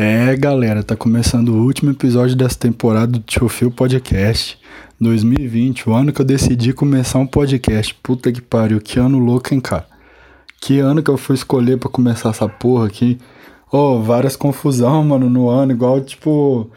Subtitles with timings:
[0.00, 4.56] É, galera, tá começando o último episódio dessa temporada do Tio Fio Podcast
[5.00, 7.92] 2020, o ano que eu decidi começar um podcast.
[7.96, 9.88] Puta que pariu, que ano louco, hein, cara?
[10.60, 13.18] Que ano que eu fui escolher para começar essa porra aqui?
[13.72, 16.70] Oh, várias confusão, mano, no ano, igual tipo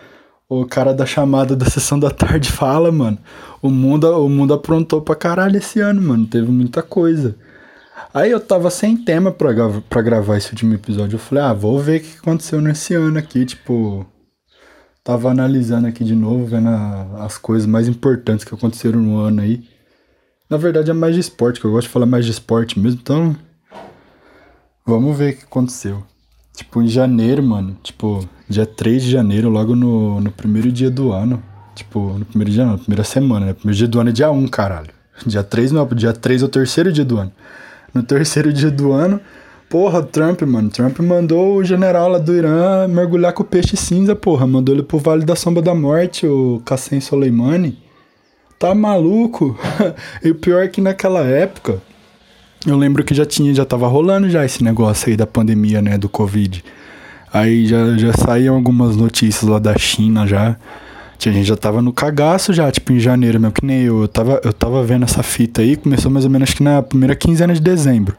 [0.50, 3.20] o cara da chamada da sessão da tarde fala, mano.
[3.62, 6.26] O mundo, o mundo aprontou pra caralho esse ano, mano.
[6.26, 7.36] Teve muita coisa.
[8.14, 9.54] Aí eu tava sem tema pra,
[9.90, 11.16] pra gravar esse último episódio.
[11.16, 13.46] Eu falei, ah, vou ver o que aconteceu nesse ano aqui.
[13.46, 14.06] Tipo,
[15.04, 19.42] tava analisando aqui de novo, vendo a, as coisas mais importantes que aconteceram no ano
[19.42, 19.64] aí.
[20.50, 23.00] Na verdade é mais de esporte, que eu gosto de falar mais de esporte mesmo.
[23.02, 23.36] Então,
[24.86, 26.04] vamos ver o que aconteceu.
[26.54, 27.78] Tipo, em janeiro, mano.
[27.82, 31.42] Tipo, dia 3 de janeiro, logo no, no primeiro dia do ano.
[31.74, 33.54] Tipo, no primeiro dia não, primeira semana, né?
[33.54, 34.90] Primeiro dia do ano é dia 1, caralho.
[35.26, 37.32] Dia 3 não, dia 3 é o terceiro dia do ano
[37.94, 39.20] no terceiro dia do ano.
[39.70, 40.70] Porra, Trump, mano.
[40.70, 44.46] Trump mandou o general lá do Irã mergulhar com o peixe cinza, porra.
[44.46, 47.78] Mandou ele pro Vale da Sombra da Morte, o Qassem Soleimani.
[48.60, 49.58] Tá maluco?
[50.22, 51.82] e o pior é que naquela época,
[52.68, 55.98] eu lembro que já tinha, já tava rolando já esse negócio aí da pandemia, né,
[55.98, 56.64] do Covid.
[57.34, 60.58] Aí já, já saíam algumas notícias lá da China já.
[61.30, 64.02] A gente já tava no cagaço já, tipo, em janeiro mesmo, que nem eu.
[64.02, 67.16] Eu tava, eu tava vendo essa fita aí, começou mais ou menos que na primeira
[67.16, 68.18] quinzena de dezembro.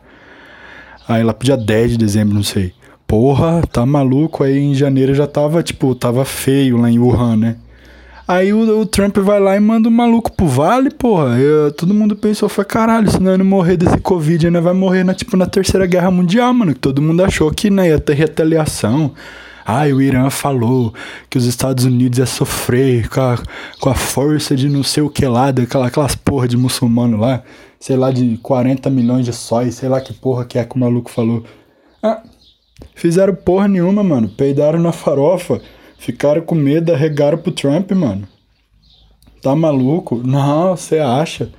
[1.08, 2.72] Aí lá pro dia 10 de dezembro, não sei.
[3.06, 4.44] Porra, tá maluco?
[4.44, 7.56] Aí em janeiro já tava, tipo, tava feio lá em Wuhan, né?
[8.26, 11.38] Aí o, o Trump vai lá e manda o maluco pro vale, porra.
[11.38, 15.12] Eu, todo mundo pensou, foi caralho, se não morrer desse Covid, ainda vai morrer na,
[15.12, 16.72] tipo, na terceira guerra mundial, mano.
[16.72, 19.12] Que todo mundo achou que né, ia ter retaliação
[19.64, 20.92] ah, o Irã falou
[21.30, 23.38] que os Estados Unidos ia sofrer com a,
[23.80, 27.42] com a força de não sei o que lá, daquela, aquelas porra de muçulmano lá,
[27.78, 30.78] sei lá, de 40 milhões de sóis, sei lá que porra que é que o
[30.78, 31.44] maluco falou.
[32.02, 32.22] Ah,
[32.94, 34.28] fizeram porra nenhuma, mano.
[34.28, 35.60] Peidaram na farofa,
[35.98, 38.26] ficaram com medo, arregaram pro Trump, mano.
[39.40, 40.20] Tá maluco?
[40.24, 41.50] Não, você acha?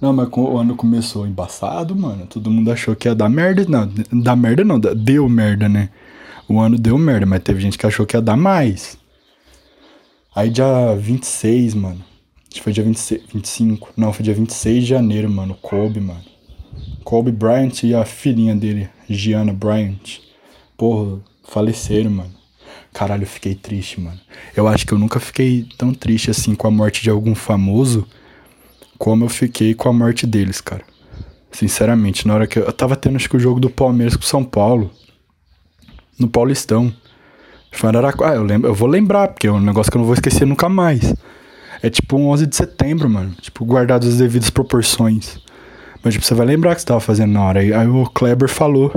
[0.00, 2.26] Não, mas o ano começou embaçado, mano.
[2.26, 3.64] Todo mundo achou que ia dar merda.
[3.68, 3.90] Não,
[4.22, 5.88] dar merda não, deu merda, né?
[6.48, 8.98] O ano deu merda, mas teve gente que achou que ia dar mais.
[10.34, 12.04] Aí dia 26, mano.
[12.44, 13.92] Acho que foi dia 26, 25.
[13.96, 15.56] Não, foi dia 26 de janeiro, mano.
[15.60, 16.22] Kobe, mano.
[17.04, 20.20] Kobe Bryant e a filhinha dele, Gianna Bryant.
[20.76, 22.34] Porra, faleceram, mano.
[22.92, 24.18] Caralho, eu fiquei triste, mano.
[24.56, 28.06] Eu acho que eu nunca fiquei tão triste assim com a morte de algum famoso
[28.98, 30.84] como eu fiquei com a morte deles, cara.
[31.50, 34.22] Sinceramente, na hora que eu, eu tava tendo acho que o jogo do Palmeiras com
[34.22, 34.90] São Paulo
[36.18, 36.92] no Paulistão.
[37.82, 38.32] Araraquara.
[38.32, 40.46] Ah, eu, lembro, eu vou lembrar, porque é um negócio que eu não vou esquecer
[40.46, 41.14] nunca mais.
[41.82, 43.32] É tipo um 11 de setembro, mano.
[43.40, 45.38] Tipo, guardado as devidas proporções.
[46.02, 47.60] Mas, tipo, você vai lembrar que você tava fazendo na hora.
[47.60, 48.92] Aí, aí o Kleber falou.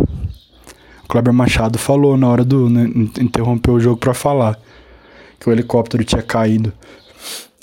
[1.04, 2.70] O Kleber Machado falou na hora do.
[2.70, 4.58] Né, interrompeu o jogo para falar.
[5.40, 6.72] Que o helicóptero tinha caído.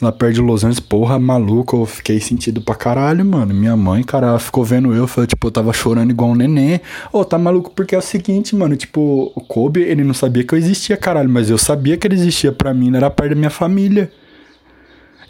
[0.01, 3.55] Lá perto de Los Angeles, porra, maluco, eu fiquei sentido pra caralho, mano.
[3.55, 6.83] Minha mãe, cara, ela ficou vendo eu, foi, tipo, eu tava chorando igual um neném.
[7.11, 10.45] Ô, oh, tá maluco porque é o seguinte, mano, tipo, o Kobe, ele não sabia
[10.45, 13.31] que eu existia, caralho, mas eu sabia que ele existia pra mim, ele era parte
[13.31, 14.12] da minha família.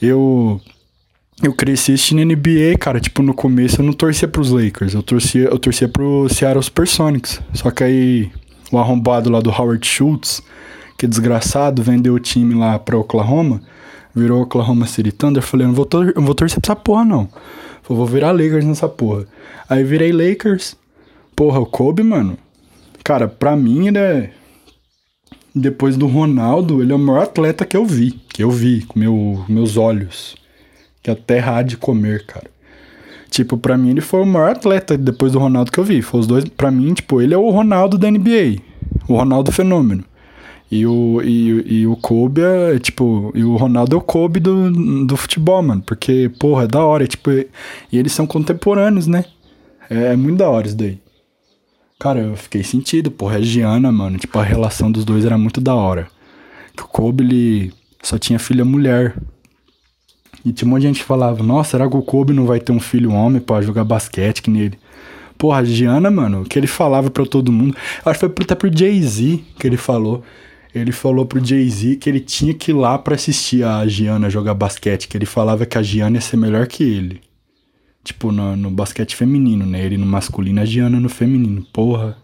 [0.02, 0.60] Eu.
[1.42, 5.44] Eu cresci assistindo NBA, cara, tipo, no começo eu não torcia pros Lakers, eu torcia,
[5.44, 7.42] eu torcia pro Seattle Supersonics.
[7.52, 8.30] Só que aí,
[8.72, 10.42] o arrombado lá do Howard Schultz,
[10.98, 13.60] que é desgraçado, vendeu o time lá pra Oklahoma
[14.16, 17.04] virou Oklahoma City Thunder, falei, eu não vou, tor eu vou torcer pra essa porra,
[17.04, 17.28] não.
[17.88, 19.26] Eu vou virar Lakers nessa porra.
[19.68, 20.74] Aí virei Lakers.
[21.36, 22.36] Porra, o Kobe, mano.
[23.04, 24.30] Cara, pra mim ele é.
[25.54, 28.12] Depois do Ronaldo, ele é o maior atleta que eu vi.
[28.28, 30.34] Que eu vi com meu, meus olhos.
[31.02, 32.50] Que até há de comer, cara.
[33.30, 36.02] Tipo, pra mim ele foi o maior atleta depois do Ronaldo que eu vi.
[36.02, 36.44] Foi os dois.
[36.44, 38.60] Pra mim, tipo, ele é o Ronaldo da NBA.
[39.06, 40.04] O Ronaldo Fenômeno.
[40.70, 45.04] E o, e, e o Kobe é, tipo, e o Ronaldo é o Kobe do,
[45.06, 45.82] do futebol, mano.
[45.82, 47.04] Porque, porra, é da hora.
[47.04, 47.46] É, tipo, e
[47.92, 49.24] eles são contemporâneos, né?
[49.88, 50.98] É, é, muito da hora isso daí.
[51.98, 54.18] Cara, eu fiquei sentido, porra, é Giana, mano.
[54.18, 56.08] Tipo, a relação dos dois era muito da hora.
[56.76, 57.72] Que o Kobe, ele
[58.02, 59.16] só tinha filha mulher.
[60.44, 62.60] E tinha um monte de gente que falava, nossa, será que o Kobe não vai
[62.60, 64.78] ter um filho homem pra jogar basquete que nele?
[65.38, 67.76] Porra, a Giana, mano, que ele falava pra todo mundo.
[68.04, 70.22] Acho que foi até pro Jay-Z que ele falou
[70.78, 74.52] ele falou pro Jay-Z que ele tinha que ir lá para assistir a Gianna jogar
[74.54, 77.22] basquete, que ele falava que a Gianna ia ser melhor que ele.
[78.04, 79.84] Tipo, no, no basquete feminino, né?
[79.84, 81.66] Ele no masculino, a Gianna no feminino.
[81.72, 82.16] Porra.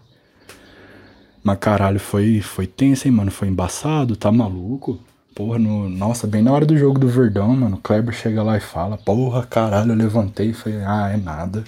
[1.43, 3.31] Mas caralho, foi, foi tenso, hein, mano?
[3.31, 4.99] Foi embaçado, tá maluco?
[5.35, 8.55] Porra, no, nossa, bem na hora do jogo do Verdão, mano, o Kleber chega lá
[8.55, 11.63] e fala, porra, caralho, eu levantei e falei, ah, é nada.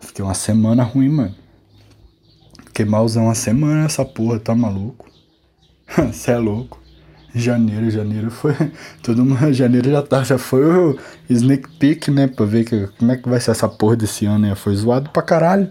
[0.00, 1.34] Fiquei uma semana ruim, mano.
[2.66, 5.13] Fiquei malzão uma semana essa porra, tá maluco?
[6.12, 6.84] Você é louco.
[7.34, 8.54] Janeiro, janeiro foi.
[9.02, 9.38] Todo mundo.
[9.52, 10.22] Janeiro já tá.
[10.22, 10.98] Já foi o
[11.28, 12.28] sneak peek, né?
[12.28, 14.54] Pra ver que, como é que vai ser essa porra desse ano, né?
[14.54, 15.68] Foi zoado pra caralho.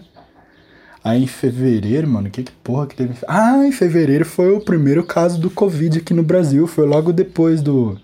[1.02, 3.14] Aí em fevereiro, mano, que, que porra que teve?
[3.28, 6.66] Ah, em fevereiro foi o primeiro caso do Covid aqui no Brasil.
[6.66, 7.98] Foi logo depois do,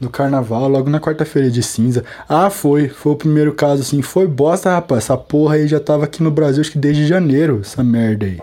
[0.00, 2.04] do carnaval, logo na quarta-feira de cinza.
[2.28, 2.88] Ah, foi.
[2.88, 4.02] Foi o primeiro caso, assim.
[4.02, 5.04] Foi bosta, rapaz.
[5.04, 8.40] Essa porra aí já tava aqui no Brasil, acho que desde janeiro, essa merda aí.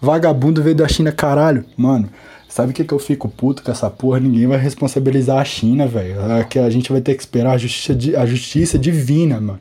[0.00, 1.64] Vagabundo veio da China, caralho.
[1.76, 2.08] Mano,
[2.48, 4.20] sabe o que, que eu fico puto com essa porra?
[4.20, 6.20] Ninguém vai responsabilizar a China, velho.
[6.32, 9.60] É que a gente vai ter que esperar a justiça, a justiça divina, mano.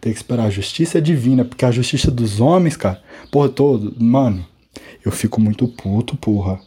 [0.00, 3.00] Tem que esperar a justiça divina, porque a justiça dos homens, cara,
[3.32, 4.44] porra, todo, mano,
[5.04, 6.60] eu fico muito puto, porra.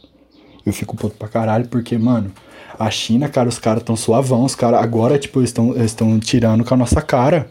[0.64, 2.30] Eu fico puto pra caralho, porque, mano,
[2.78, 6.74] a China, cara, os caras tão suavão, os caras agora, tipo, estão estão tirando com
[6.74, 7.48] a nossa cara.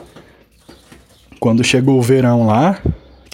[1.39, 2.79] Quando chegou o verão lá,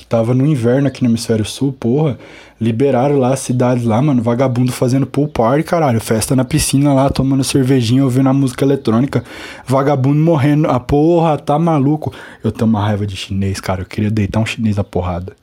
[0.08, 2.18] tava no inverno aqui no hemisfério sul, porra,
[2.60, 7.10] liberaram lá as cidades lá, mano, vagabundo fazendo pool party, caralho, festa na piscina lá,
[7.10, 9.24] tomando cervejinha, ouvindo a música eletrônica,
[9.66, 12.14] vagabundo morrendo, a porra, tá maluco.
[12.44, 15.36] Eu tenho uma raiva de chinês, cara, eu queria deitar um chinês na porrada.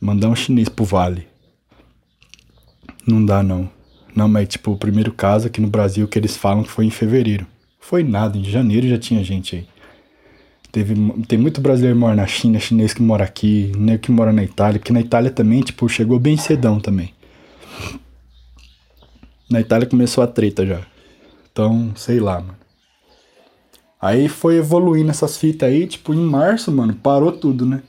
[0.00, 1.26] Mandar um chinês pro vale.
[3.06, 3.68] Não dá, não.
[4.14, 6.90] Não, mas tipo, o primeiro caso aqui no Brasil que eles falam que foi em
[6.90, 7.46] fevereiro.
[7.78, 9.66] Foi nada, em janeiro já tinha gente aí.
[10.76, 10.94] Teve,
[11.26, 14.44] tem muito brasileiro que mora na China, chinês que mora aqui, nego que mora na
[14.44, 17.14] Itália, porque na Itália também, tipo, chegou bem cedão também.
[19.50, 20.82] Na Itália começou a treta já.
[21.50, 22.58] Então, sei lá, mano.
[23.98, 27.82] Aí foi evoluindo essas fitas aí, tipo, em março, mano, parou tudo, né?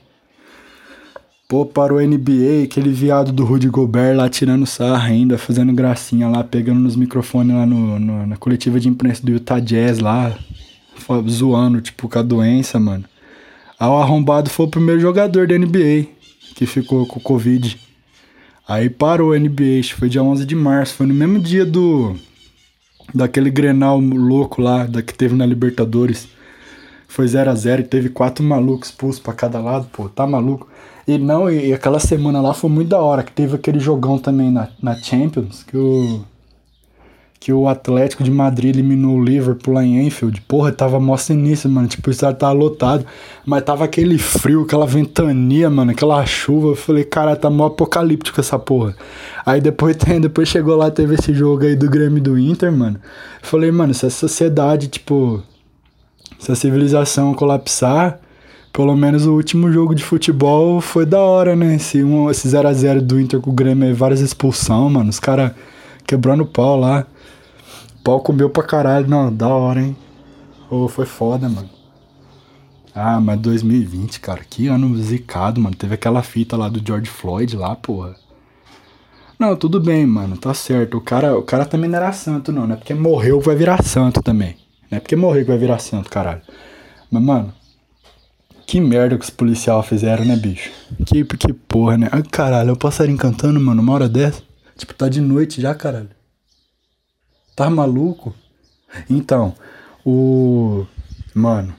[1.46, 6.26] Pô, parou a NBA, aquele viado do Rudy Gobert lá tirando sarra ainda, fazendo gracinha
[6.26, 10.34] lá, pegando nos microfones lá no, no, na coletiva de imprensa do Utah Jazz lá,
[11.28, 13.04] zoando, tipo, com a doença, mano.
[13.78, 16.18] Aí o arrombado foi o primeiro jogador da NBA
[16.58, 17.78] que ficou com o Covid.
[18.66, 22.16] Aí parou a NBA, foi dia 11 de março, foi no mesmo dia do.
[23.14, 26.28] daquele grenal louco lá, da que teve na Libertadores.
[27.06, 30.68] Foi 0 a 0 e teve quatro malucos expulsos pra cada lado, pô, tá maluco.
[31.06, 34.18] E não, e, e aquela semana lá foi muito da hora, que teve aquele jogão
[34.18, 36.22] também na, na Champions, que o
[37.40, 40.40] que o Atlético de Madrid eliminou o Liverpool lá em Enfield.
[40.42, 41.86] Porra, tava mó sinistro, mano.
[41.86, 43.06] Tipo, o estádio tava lotado.
[43.46, 46.68] Mas tava aquele frio, aquela ventania, mano, aquela chuva.
[46.68, 48.96] Eu falei, cara, tá mó apocalíptico essa porra.
[49.46, 52.98] Aí depois, depois chegou lá, teve esse jogo aí do Grêmio do Inter, mano.
[53.40, 55.40] Eu falei, mano, se a sociedade, tipo,
[56.40, 58.18] se a civilização colapsar,
[58.72, 61.76] pelo menos o último jogo de futebol foi da hora, né?
[61.76, 65.08] Esse 0x0 esse 0 a 0 do Inter com o Grêmio aí, várias expulsão, mano.
[65.08, 65.52] Os caras
[66.04, 67.06] quebrando o pau lá
[68.02, 69.08] pau comeu pra caralho.
[69.08, 69.96] Não, da hora, hein?
[70.70, 71.70] Oh, foi foda, mano.
[72.94, 75.76] Ah, mas 2020, cara, que ano zicado, mano.
[75.76, 78.16] Teve aquela fita lá do George Floyd lá, porra.
[79.38, 80.96] Não, tudo bem, mano, tá certo.
[80.96, 82.74] O cara, o cara também não era santo, não, né?
[82.74, 84.56] Porque morreu vai virar santo também.
[84.90, 86.42] Não é porque morreu que vai virar santo, caralho.
[87.08, 87.54] Mas, mano,
[88.66, 90.70] que merda que os policiais fizeram, né, bicho?
[91.06, 92.08] Que, que porra, né?
[92.10, 94.42] Ai, caralho, eu passarinho cantando, mano, uma hora dessa.
[94.76, 96.10] Tipo, tá de noite já, caralho.
[97.58, 98.32] Tá maluco?
[99.10, 99.52] Então,
[100.06, 100.86] o.
[101.34, 101.74] Mano,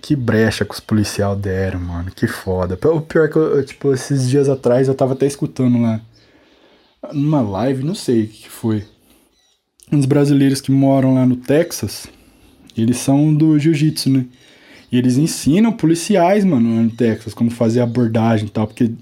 [0.00, 2.12] que brecha que os policial deram, mano.
[2.12, 2.78] Que foda.
[2.92, 6.00] O pior é que eu, tipo, esses dias atrás eu tava até escutando lá.
[7.12, 8.84] Numa live, não sei o que foi.
[9.90, 12.06] Uns brasileiros que moram lá no Texas.
[12.78, 14.26] Eles são do jiu-jitsu, né?
[14.92, 18.68] E eles ensinam policiais, mano, no Texas, como fazer abordagem e tal.
[18.68, 18.92] Porque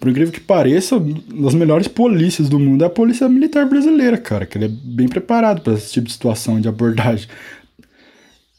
[0.00, 4.46] por incrível que pareça, das melhores polícias do mundo é a polícia militar brasileira, cara,
[4.46, 7.28] que ele é bem preparado para esse tipo de situação de abordagem.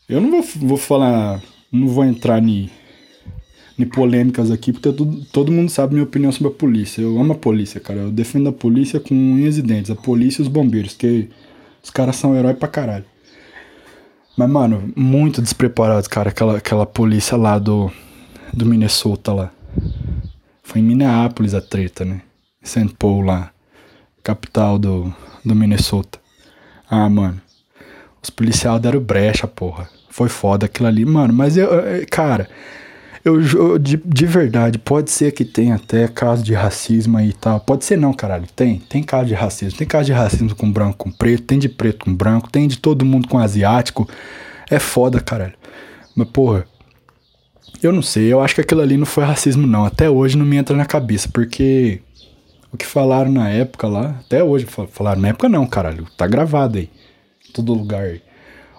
[0.07, 2.69] Eu não vou, vou falar, não vou entrar em
[3.85, 7.01] polêmicas aqui, porque todo, todo mundo sabe minha opinião sobre a polícia.
[7.01, 8.01] Eu amo a polícia, cara.
[8.01, 9.89] Eu defendo a polícia com unhas e dentes.
[9.89, 11.27] A polícia e os bombeiros, que
[11.83, 13.05] os caras são herói pra caralho.
[14.37, 17.91] Mas, mano, muito despreparados, cara, aquela, aquela polícia lá do,
[18.53, 19.51] do Minnesota lá.
[20.63, 22.21] Foi em Minneapolis a treta, né?
[22.63, 22.95] St.
[22.97, 23.51] Paul lá,
[24.23, 25.13] capital do,
[25.43, 26.19] do Minnesota.
[26.89, 27.41] Ah, mano.
[28.21, 29.89] Os policiais deram brecha, porra.
[30.09, 31.33] Foi foda aquilo ali, mano.
[31.33, 31.69] Mas eu,
[32.09, 32.47] cara,
[33.23, 37.59] eu, de, de verdade, pode ser que tenha até caso de racismo aí e tal.
[37.59, 38.47] Pode ser não, caralho.
[38.55, 39.77] Tem, tem caso de racismo.
[39.77, 42.77] Tem caso de racismo com branco com preto, tem de preto com branco, tem de
[42.77, 44.09] todo mundo com asiático.
[44.69, 45.53] É foda, caralho.
[46.15, 46.65] Mas, porra,
[47.81, 49.85] eu não sei, eu acho que aquilo ali não foi racismo, não.
[49.85, 52.01] Até hoje não me entra na cabeça, porque
[52.71, 56.77] o que falaram na época lá, até hoje falaram na época não, caralho, tá gravado
[56.77, 56.89] aí,
[57.53, 58.19] todo lugar.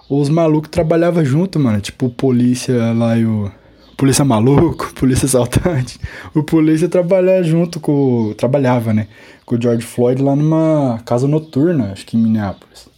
[0.09, 3.51] Os malucos trabalhavam junto, mano, tipo polícia lá e o
[3.97, 5.99] polícia maluco, polícia assaltante.
[6.33, 8.33] O polícia trabalhava junto com.
[8.37, 9.07] Trabalhava, né?
[9.45, 12.92] Com o George Floyd lá numa casa noturna, acho que em Minneapolis.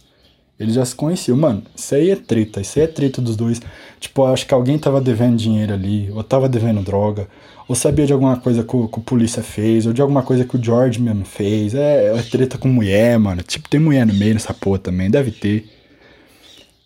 [0.58, 1.36] Eles já se conheciam.
[1.36, 2.60] Mano, isso aí é treta.
[2.60, 3.60] Isso aí é treta dos dois.
[4.00, 7.28] Tipo, acho que alguém tava devendo dinheiro ali, ou tava devendo droga,
[7.68, 10.56] ou sabia de alguma coisa que o, que polícia fez, ou de alguma coisa que
[10.56, 11.74] o George mesmo fez.
[11.74, 13.42] É, é treta com mulher, mano.
[13.42, 15.70] Tipo, tem mulher no meio nessa porra também, deve ter.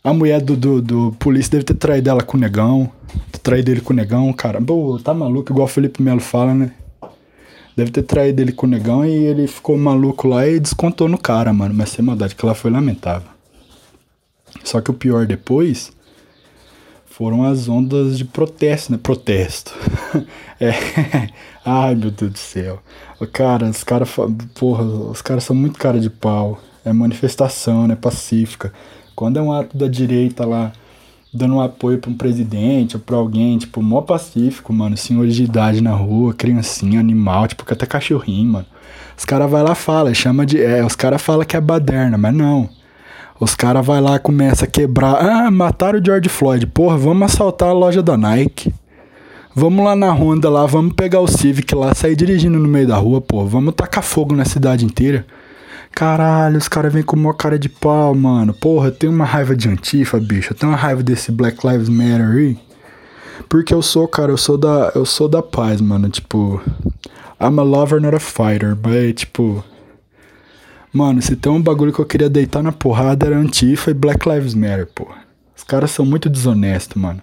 [0.03, 2.91] A mulher do, do, do polícia deve ter traído ela com o negão.
[3.43, 4.61] Traído ele com o negão, cara.
[4.61, 6.73] Pô, tá maluco, igual o Felipe Melo fala, né?
[7.77, 11.19] Deve ter traído ele com o negão e ele ficou maluco lá e descontou no
[11.19, 11.75] cara, mano.
[11.75, 13.40] Mas sem maldade, que lá foi lamentável.
[14.65, 15.93] Só que o pior depois
[17.07, 18.99] foram as ondas de protesto, né?
[19.03, 19.75] Protesto.
[20.59, 20.73] é.
[21.65, 22.81] Ai, meu Deus do céu.
[23.33, 24.09] Cara, os caras,
[24.55, 26.59] porra, os caras são muito cara de pau.
[26.85, 27.95] É manifestação, né?
[27.95, 28.73] Pacífica.
[29.15, 30.73] Quando é um ato da direita lá,
[31.33, 35.45] dando um apoio pra um presidente ou pra alguém, tipo, mó pacífico, mano, senhores de
[35.45, 38.67] idade na rua, criancinha, animal, tipo, até cachorrinho, mano.
[39.17, 40.59] Os caras vai lá fala, chama de.
[40.63, 42.80] É, os caras falam que é baderna, mas não.
[43.41, 45.15] Os caras vai lá começa a quebrar.
[45.15, 46.67] Ah, mataram o George Floyd.
[46.67, 48.73] Porra, vamos assaltar a loja da Nike.
[49.55, 52.97] Vamos lá na Honda lá, vamos pegar o Civic lá, sair dirigindo no meio da
[52.97, 53.49] rua, porra.
[53.49, 55.27] Vamos tacar fogo na cidade inteira.
[55.91, 58.55] Caralho, os caras vêm com uma cara de pau, mano.
[58.55, 60.53] Porra, eu tenho uma raiva de Antifa, bicho.
[60.53, 62.59] Eu tenho uma raiva desse Black Lives Matter aí.
[63.49, 66.09] Porque eu sou, cara, eu sou da, eu sou da paz, mano.
[66.09, 66.63] Tipo,
[67.41, 68.77] I'm a lover, not a fighter.
[68.77, 69.65] But, tipo,
[70.93, 74.29] Mano, se tem um bagulho que eu queria deitar na porrada era Antifa e Black
[74.29, 75.07] Lives Matter, pô.
[75.57, 77.21] Os caras são muito desonestos, mano.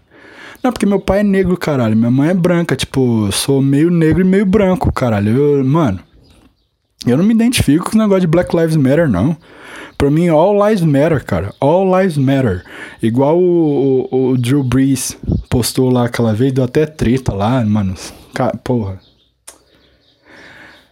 [0.64, 1.96] Não, porque meu pai é negro, caralho.
[1.96, 5.36] Minha mãe é branca, tipo, sou meio negro e meio branco, caralho.
[5.38, 6.00] Eu, mano,
[7.06, 9.38] eu não me identifico com o negócio de Black Lives Matter, não.
[9.98, 11.54] Pra mim, all lives matter, cara.
[11.60, 12.64] All lives matter.
[13.02, 15.18] Igual o, o, o Drew Brees
[15.50, 17.96] postou lá aquela vez, deu até treta lá, mano.
[18.34, 19.00] Cara, porra.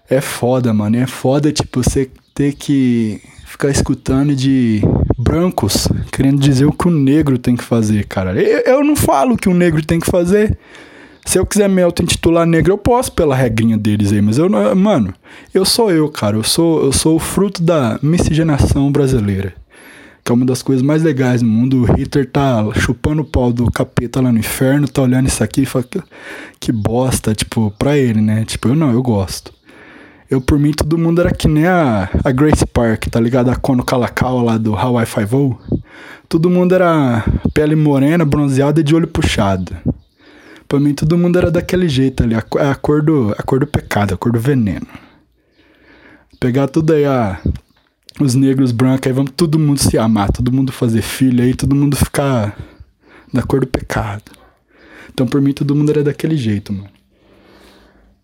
[0.09, 0.97] É foda, mano.
[0.97, 4.81] É foda, tipo, você ter que ficar escutando de
[5.17, 8.33] brancos querendo dizer o que o negro tem que fazer, cara.
[8.39, 10.57] Eu, eu não falo que o negro tem que fazer.
[11.25, 14.75] Se eu quiser me auto-intitular negro, eu posso pela regrinha deles aí, mas eu não.
[14.75, 15.13] Mano,
[15.53, 16.35] eu sou eu, cara.
[16.35, 19.53] Eu sou, eu sou o fruto da miscigenação brasileira.
[20.23, 21.83] Que é uma das coisas mais legais no mundo.
[21.83, 25.61] O Hitler tá chupando o pau do capeta lá no inferno, tá olhando isso aqui
[25.61, 26.01] e fala que,
[26.59, 28.43] que bosta, tipo, pra ele, né?
[28.43, 29.53] Tipo, eu não, eu gosto.
[30.29, 33.49] Eu, por mim, todo mundo era que nem a, a Grace Park, tá ligado?
[33.51, 35.57] A Kono Kalakaua lá do Hawaii Five-O.
[36.27, 39.75] Todo mundo era pele morena, bronzeada e de olho puxado.
[40.67, 42.33] Pra mim, todo mundo era daquele jeito ali.
[42.33, 42.39] A,
[42.71, 44.87] a, cor, do, a cor do pecado, a cor do veneno.
[46.39, 47.39] Pegar tudo aí, a,
[48.19, 51.75] os negros brancos, aí vamos todo mundo se amar, todo mundo fazer filho aí, todo
[51.75, 52.57] mundo ficar
[53.31, 54.31] da cor do pecado.
[55.13, 56.94] Então, por mim, todo mundo era daquele jeito, mano.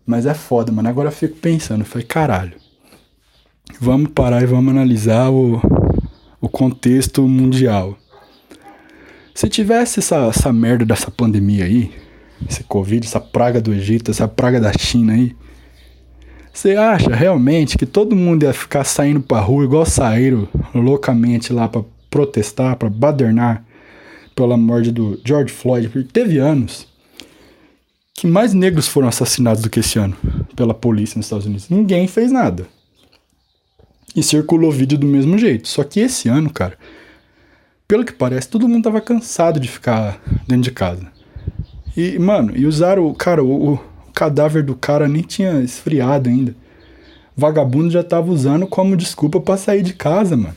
[0.06, 0.88] Mas é foda, mano.
[0.88, 2.54] Agora eu fico pensando, foi caralho.
[3.80, 5.60] Vamos parar e vamos analisar o,
[6.40, 7.96] o contexto mundial.
[9.34, 11.90] Se tivesse essa, essa merda dessa pandemia aí,
[12.48, 15.34] esse Covid, essa praga do Egito, essa praga da China aí,
[16.52, 21.66] você acha realmente que todo mundo ia ficar saindo pra rua igual saíram loucamente lá
[21.66, 23.64] para protestar, para badernar
[24.36, 25.88] pela morte do George Floyd?
[25.88, 26.86] Porque teve anos
[28.14, 30.16] que mais negros foram assassinados do que esse ano
[30.54, 31.68] pela polícia nos Estados Unidos.
[31.68, 32.66] Ninguém fez nada.
[34.14, 35.66] E circulou vídeo do mesmo jeito.
[35.68, 36.78] Só que esse ano, cara,
[37.88, 41.10] pelo que parece, todo mundo tava cansado de ficar dentro de casa.
[41.96, 43.80] E, mano, e usaram, cara, o, o
[44.14, 46.54] cadáver do cara nem tinha esfriado ainda.
[47.36, 50.56] Vagabundo já tava usando como desculpa para sair de casa, mano.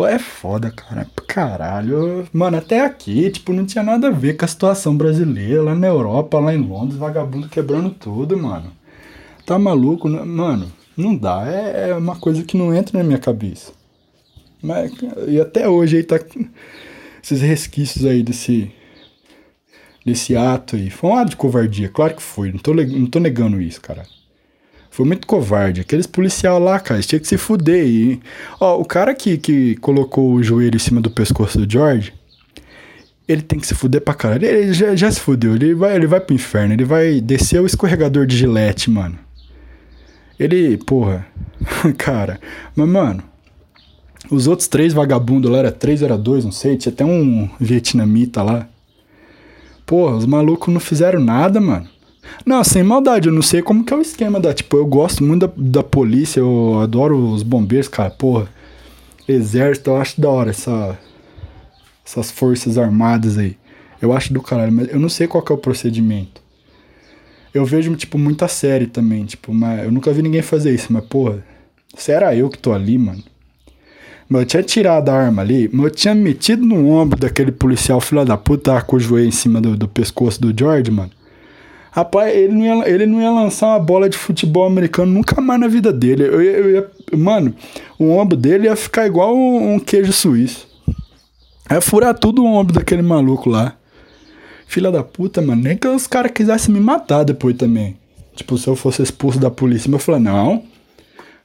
[0.00, 1.06] Pô, é foda, cara.
[1.28, 2.26] Caralho.
[2.32, 5.60] Mano, até aqui, tipo, não tinha nada a ver com a situação brasileira.
[5.62, 8.72] Lá na Europa, lá em Londres, vagabundo quebrando tudo, mano.
[9.44, 10.08] Tá maluco?
[10.08, 11.44] Mano, não dá.
[11.46, 13.72] É, é uma coisa que não entra na minha cabeça.
[14.62, 14.90] Mas,
[15.28, 16.18] e até hoje aí tá.
[17.22, 18.72] Esses resquícios aí desse.
[20.06, 20.88] Desse ato aí.
[20.88, 22.50] Foi um ato de covardia, claro que foi.
[22.50, 24.06] Não tô, não tô negando isso, cara.
[24.90, 25.80] Foi muito covarde.
[25.80, 27.86] Aqueles policial lá, cara, tinha que se fuder.
[27.86, 28.20] E,
[28.60, 32.12] ó, o cara que, que colocou o joelho em cima do pescoço do George,
[33.28, 34.44] ele tem que se fuder pra caralho.
[34.44, 35.54] Ele já, já se fudeu.
[35.54, 36.74] Ele vai, ele vai pro inferno.
[36.74, 39.16] Ele vai descer o escorregador de gilete, mano.
[40.38, 41.24] Ele, porra.
[41.96, 42.40] cara.
[42.74, 43.22] Mas, mano.
[44.28, 46.76] Os outros três vagabundos lá, era três, era dois, não sei.
[46.76, 48.68] Tinha até um vietnamita lá.
[49.86, 51.88] Porra, os malucos não fizeram nada, mano.
[52.44, 54.52] Não, sem maldade, eu não sei como que é o esquema da.
[54.54, 58.48] Tipo, eu gosto muito da, da polícia, eu adoro os bombeiros, cara, porra.
[59.28, 60.98] Exército, eu acho da hora essa,
[62.04, 63.56] essas forças armadas aí.
[64.02, 66.40] Eu acho do caralho, mas eu não sei qual é o procedimento.
[67.52, 71.04] Eu vejo, tipo, muita série também, tipo, mas eu nunca vi ninguém fazer isso, mas,
[71.04, 71.44] porra,
[71.96, 73.22] se era eu que tô ali, mano.
[74.28, 78.00] Mas eu tinha tirado a arma ali, mas eu tinha metido no ombro daquele policial
[78.00, 81.10] filho da puta com o joelho em cima do, do pescoço do George, mano.
[81.92, 85.60] Rapaz, ele não, ia, ele não ia lançar uma bola de futebol americano nunca mais
[85.60, 86.22] na vida dele.
[86.22, 87.54] Eu, eu, ia, mano,
[87.98, 90.68] o ombro dele ia ficar igual um, um queijo suíço.
[91.70, 93.76] Ia furar tudo o ombro daquele maluco lá.
[94.66, 95.62] Filha da puta, mano.
[95.62, 97.96] Nem que os caras quisessem me matar depois também.
[98.36, 99.90] Tipo, se eu fosse expulso da polícia.
[99.90, 100.62] Mas eu falei, não.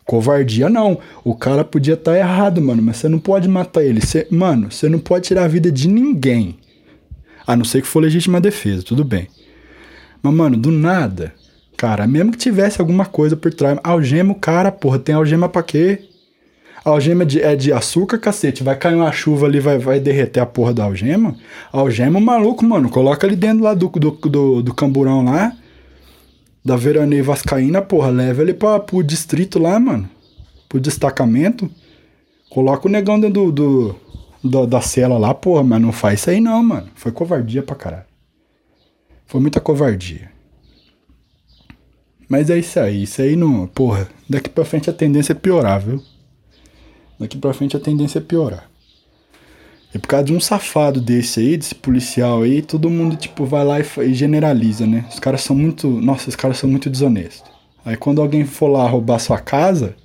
[0.05, 0.99] Covardia não.
[1.23, 2.83] O cara podia estar tá errado, mano.
[2.83, 3.99] Mas você não pode matar ele.
[4.05, 6.55] Cê, mano, você não pode tirar a vida de ninguém.
[7.47, 9.27] A não ser que for legítima defesa, tudo bem.
[10.25, 11.33] Mas, mano, do nada.
[11.77, 13.77] Cara, mesmo que tivesse alguma coisa por trás.
[13.83, 14.97] Algema o cara, porra.
[14.97, 16.03] Tem algema pra quê?
[16.83, 18.63] Algema de, é de açúcar, cacete.
[18.63, 21.35] Vai cair uma chuva ali, vai, vai derreter a porra da algema.
[21.71, 22.89] Algema, maluco, mano.
[22.89, 25.55] Coloca ali dentro lá do, do, do, do camburão lá.
[26.63, 28.09] Da veraneio vascaína, porra.
[28.09, 30.09] Leva ele pra, pro distrito lá, mano.
[30.67, 31.69] Pro destacamento.
[32.49, 33.95] Coloca o negão dentro do, do,
[34.43, 35.63] do da cela lá, porra.
[35.63, 36.87] Mas não faz isso aí não, mano.
[36.95, 38.14] Foi covardia pra caralho.
[39.25, 40.31] Foi muita covardia.
[42.27, 43.03] Mas é isso aí.
[43.03, 43.67] Isso aí não.
[43.67, 46.01] Porra, daqui pra frente a tendência é piorar, viu?
[47.19, 48.69] Daqui pra frente a tendência é piorar.
[49.93, 53.63] E por causa de um safado desse aí, desse policial aí, todo mundo, tipo, vai
[53.63, 55.05] lá e, generaliza, né?
[55.09, 55.87] Os caras são muito.
[55.87, 57.49] Nossa, os caras são muito desonestos.
[57.85, 59.95] Aí quando alguém for lá roubar sua casa,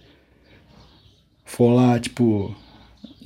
[1.45, 2.55] for lá, tipo,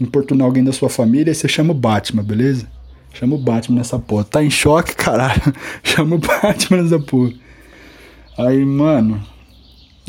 [0.01, 2.67] importunar alguém da sua família, aí você chama o Batman, beleza?
[3.15, 4.25] Chama o Batman nessa porra.
[4.25, 5.41] Tá em choque, caralho?
[5.83, 7.33] Chama o Batman nessa porra.
[8.37, 9.23] Aí, mano.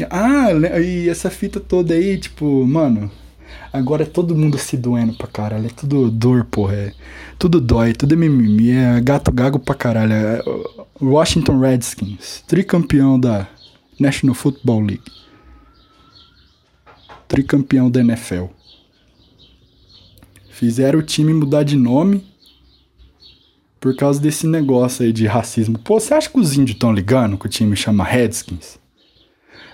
[0.10, 3.10] Ah, e essa fita toda aí, tipo, mano,
[3.76, 5.66] Agora é todo mundo se doendo pra caralho.
[5.66, 6.76] É tudo dor, porra.
[6.76, 6.94] É,
[7.38, 8.72] tudo dói, tudo é mimimi.
[8.72, 10.14] É gato gago pra caralho.
[10.14, 10.42] É
[11.02, 13.48] Washington Redskins, tricampeão da
[14.00, 15.04] National Football League.
[17.28, 18.46] Tricampeão da NFL.
[20.52, 22.26] Fizeram o time mudar de nome
[23.86, 25.78] por causa desse negócio aí de racismo.
[25.78, 28.80] Pô, você acha que os índios estão ligando que o time chama Redskins?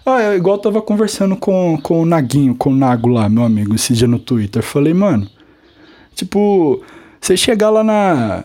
[0.06, 3.45] Ah, é igual eu tava conversando com, com o Naguinho, com o Nago lá, meu
[3.45, 4.62] amigo, esse dia no Twitter.
[4.62, 5.30] Falei, mano,
[6.13, 6.84] tipo,
[7.21, 8.43] você chegar lá na.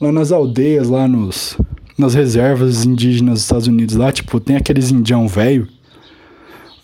[0.00, 1.58] lá nas aldeias, lá nos.
[1.98, 5.68] nas reservas indígenas dos Estados Unidos lá, tipo, tem aqueles indião velho.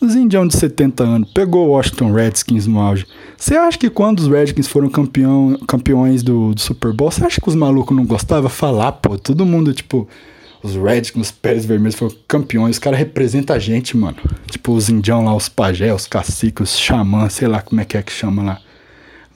[0.00, 3.06] Os indião de 70 anos, pegou o Washington Redskins no auge.
[3.36, 7.38] Você acha que quando os Redskins foram campeão, campeões do, do Super Bowl, você acha
[7.38, 8.48] que os malucos não gostavam?
[8.48, 10.08] Falar, pô, todo mundo, tipo,
[10.62, 12.76] os Redskins, os Pés Vermelhos foram campeões.
[12.76, 14.16] Os caras representam a gente, mano.
[14.50, 17.98] Tipo, os indião lá, os pajé, os caciques, os xamã, sei lá como é que
[17.98, 18.58] é que chama lá.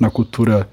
[0.01, 0.67] Na cultura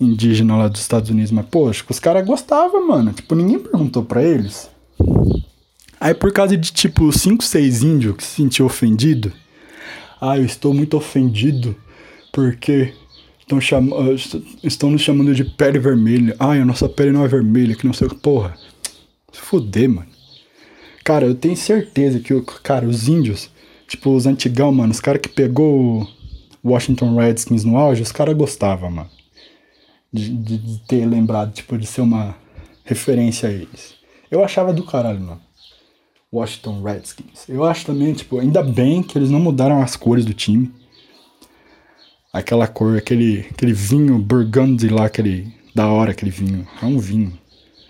[0.00, 1.30] indígena lá dos Estados Unidos.
[1.30, 3.12] Mas, poxa, os caras gostavam, mano.
[3.12, 4.70] Tipo, ninguém perguntou pra eles.
[6.00, 9.30] Aí, por causa de, tipo, 5, 6 índios que se sentiu ofendido.
[10.18, 11.76] Ah, eu estou muito ofendido
[12.32, 12.94] porque
[13.40, 13.88] estão, cham...
[14.64, 16.34] estão nos chamando de pele vermelha.
[16.38, 18.16] Ai, a nossa pele não é vermelha, que não sei o que.
[18.16, 18.56] Porra.
[19.30, 20.08] Se fuder, mano.
[21.04, 23.50] Cara, eu tenho certeza que, cara, os índios,
[23.86, 26.08] tipo, os antigão, mano, os caras que pegou
[26.64, 29.10] Washington Redskins no auge, os caras gostavam, mano.
[30.12, 32.34] De, de, de, ter lembrado, tipo, de ser uma
[32.84, 33.94] referência a eles.
[34.30, 35.40] Eu achava do caralho, mano.
[36.32, 37.48] Washington Redskins.
[37.48, 40.72] Eu acho também, tipo, ainda bem que eles não mudaram as cores do time.
[42.32, 45.52] Aquela cor, aquele, aquele vinho burgundy lá, aquele.
[45.74, 46.66] Da hora aquele vinho.
[46.82, 47.32] É um vinho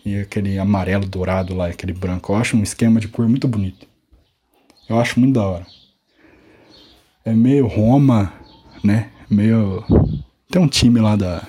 [0.05, 2.33] e aquele amarelo dourado lá, aquele branco.
[2.33, 3.87] Eu acho um esquema de cor muito bonito.
[4.89, 5.67] Eu acho muito da hora.
[7.25, 8.33] É meio Roma,
[8.83, 9.11] né?
[9.29, 9.85] Meio.
[10.51, 11.47] Tem um time lá da,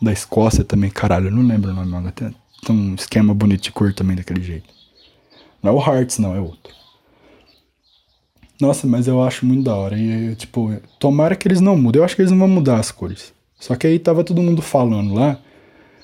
[0.00, 3.62] da Escócia também, caralho, eu não lembro o nome, mas tem, tem um esquema bonito
[3.62, 4.75] de cor também daquele jeito.
[5.66, 6.74] Não é o Hearts, não, é outro.
[8.60, 9.98] Nossa, mas eu acho muito da hora.
[9.98, 12.00] E, tipo, tomara que eles não mudem.
[12.00, 13.34] Eu acho que eles não vão mudar as cores.
[13.58, 15.38] Só que aí tava todo mundo falando lá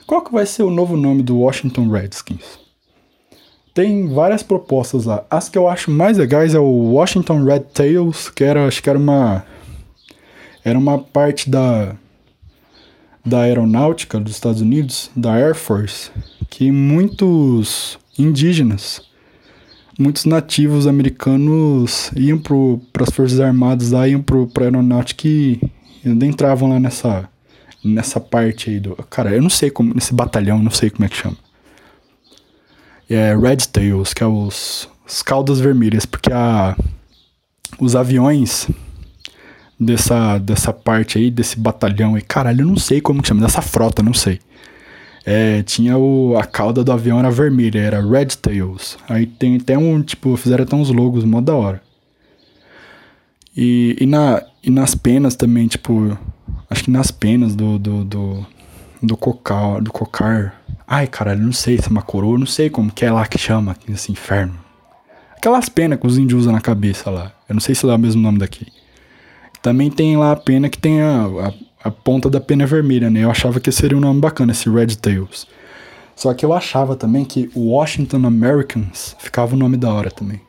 [0.07, 2.59] qual que vai ser o novo nome do Washington Redskins?
[3.72, 5.25] Tem várias propostas lá.
[5.31, 8.90] As que eu acho mais legais é o Washington Red Tails, que era, acho que
[8.90, 9.44] era uma
[10.64, 11.96] era uma parte da
[13.25, 16.11] da aeronáutica dos Estados Unidos, da Air Force,
[16.51, 19.01] que muitos indígenas,
[19.98, 25.61] muitos nativos americanos iam para as forças armadas lá, iam para a aeronáutica e
[26.05, 27.28] entravam lá nessa
[27.85, 28.94] nessa parte aí do.
[29.11, 29.94] Cara, eu não sei como.
[29.94, 31.37] Nesse batalhão, não sei como é que chama.
[33.11, 36.76] É Red Tails, que é os, os caudas vermelhas, porque a,
[37.78, 38.68] os aviões
[39.78, 43.61] dessa, dessa parte aí, desse batalhão aí, caralho, eu não sei como que chama, dessa
[43.61, 44.40] frota, não sei.
[45.24, 48.98] É, tinha o, a cauda do avião era vermelha, era Red Tails.
[49.08, 51.82] Aí tem até um, tipo, fizeram até uns logos mó da hora.
[53.56, 56.16] E, e, na, e nas penas também, tipo,
[56.68, 58.46] acho que nas penas do, do, do,
[59.02, 60.61] do cocar, do cocar.
[60.87, 63.38] Ai, caralho, não sei se é uma coroa, não sei como que é lá que
[63.38, 64.58] chama, esse inferno.
[65.37, 67.32] Aquelas penas que os índios usam na cabeça lá.
[67.48, 68.66] Eu não sei se é o mesmo nome daqui.
[69.61, 71.52] Também tem lá a pena que tem a, a,
[71.83, 73.25] a ponta da pena vermelha, né?
[73.25, 75.47] Eu achava que seria um nome bacana, esse Red Tails.
[76.14, 80.40] Só que eu achava também que Washington Americans ficava o nome da hora também.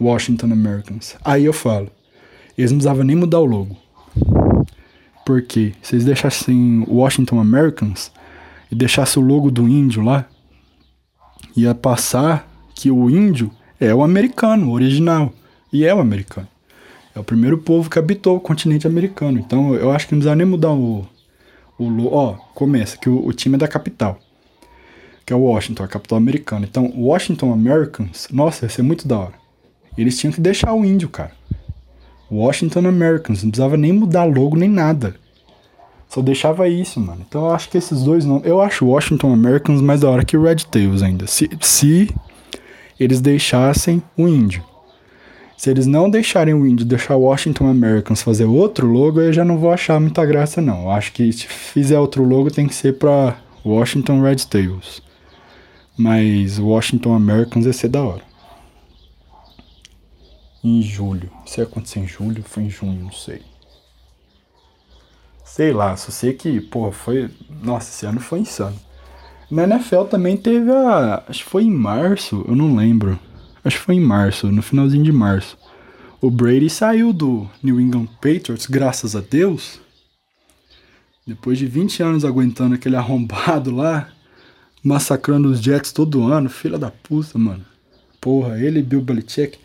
[0.00, 1.16] Washington Americans.
[1.24, 1.88] Aí eu falo,
[2.56, 3.76] eles não precisavam nem mudar o logo.
[5.24, 8.10] Porque se eles deixassem Washington Americans
[8.70, 10.26] e deixassem o logo do índio lá,
[11.56, 13.50] ia passar que o índio
[13.80, 15.32] é o americano, o original.
[15.72, 16.48] E é o americano.
[17.18, 19.40] É o primeiro povo que habitou o continente americano.
[19.40, 21.04] Então eu acho que não precisa nem mudar o.
[21.76, 24.20] o ó, começa, que o, o time é da capital.
[25.26, 26.64] Que é Washington, a capital americana.
[26.64, 29.34] Então, Washington Americans, nossa, ia ser muito da hora.
[29.96, 31.32] Eles tinham que deixar o índio, cara.
[32.30, 35.16] Washington Americans, não precisava nem mudar logo nem nada.
[36.08, 37.26] Só deixava isso, mano.
[37.28, 38.46] Então eu acho que esses dois nomes.
[38.46, 41.26] Eu acho Washington Americans mais da hora que Red Tails ainda.
[41.26, 42.14] Se, se
[42.98, 44.62] eles deixassem o índio.
[45.58, 49.58] Se eles não deixarem o índio, deixar Washington Americans fazer outro logo, eu já não
[49.58, 50.84] vou achar muita graça, não.
[50.84, 55.02] Eu acho que se fizer outro logo tem que ser pra Washington Red Tails.
[55.98, 58.22] Mas Washington Americans ia ser da hora.
[60.62, 61.28] Em julho.
[61.44, 63.42] Se aconteceu em julho, foi em junho, não sei.
[65.44, 67.30] Sei lá, só sei que, pô, foi.
[67.64, 68.78] Nossa, esse ano foi insano.
[69.50, 71.24] Na NFL também teve a.
[71.26, 73.18] Acho que foi em março, eu não lembro.
[73.68, 75.58] Acho que foi em março, no finalzinho de março.
[76.22, 79.78] O Brady saiu do New England Patriots, graças a Deus.
[81.26, 84.08] Depois de 20 anos aguentando aquele arrombado lá,
[84.82, 87.62] massacrando os Jets todo ano, filha da puta, mano.
[88.18, 89.58] Porra, ele e Bill Belichick.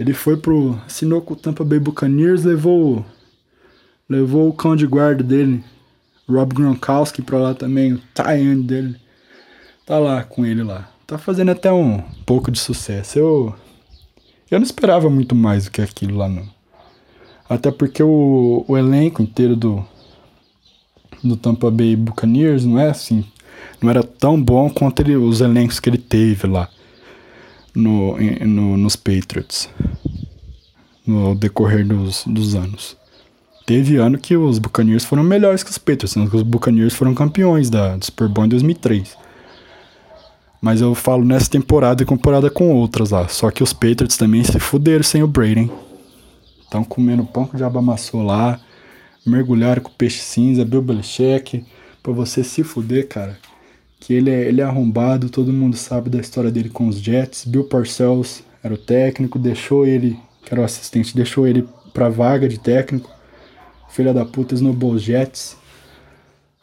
[0.00, 0.80] Ele foi pro.
[0.86, 3.04] assinou com o Tampa Bay Buccaneers, levou.
[4.08, 5.62] levou o cão de guarda dele,
[6.26, 8.96] Rob Gronkowski, pra lá também, o tie dele
[9.84, 10.95] tá lá com ele lá.
[11.06, 13.18] Tá fazendo até um pouco de sucesso.
[13.18, 13.54] Eu
[14.50, 16.46] eu não esperava muito mais do que aquilo lá não.
[17.48, 19.84] Até porque o, o elenco inteiro do
[21.22, 23.24] do Tampa Bay Buccaneers não é assim,
[23.80, 26.68] não era tão bom quanto ele, os elencos que ele teve lá
[27.74, 29.68] no, no nos Patriots
[31.06, 32.96] no decorrer dos, dos anos.
[33.64, 37.96] Teve ano que os Buccaneers foram melhores que os Patriots, os Buccaneers foram campeões da
[37.96, 39.25] do Super Bowl em 2003.
[40.66, 43.28] Mas eu falo nessa temporada e comparada com outras lá.
[43.28, 45.70] Só que os Patriots também se fuderam sem o Brady, hein?
[46.60, 48.58] Estão comendo pão que o diabo amassou lá.
[49.24, 51.64] Mergulharam com peixe cinza, Bill Belichick.
[52.02, 53.38] Pra você se fuder, cara.
[54.00, 57.44] Que ele é, ele é arrombado, todo mundo sabe da história dele com os Jets.
[57.44, 62.48] Bill Parcells era o técnico, deixou ele, que era o assistente, deixou ele pra vaga
[62.48, 63.08] de técnico.
[63.88, 65.56] Filha da puta, os Jets.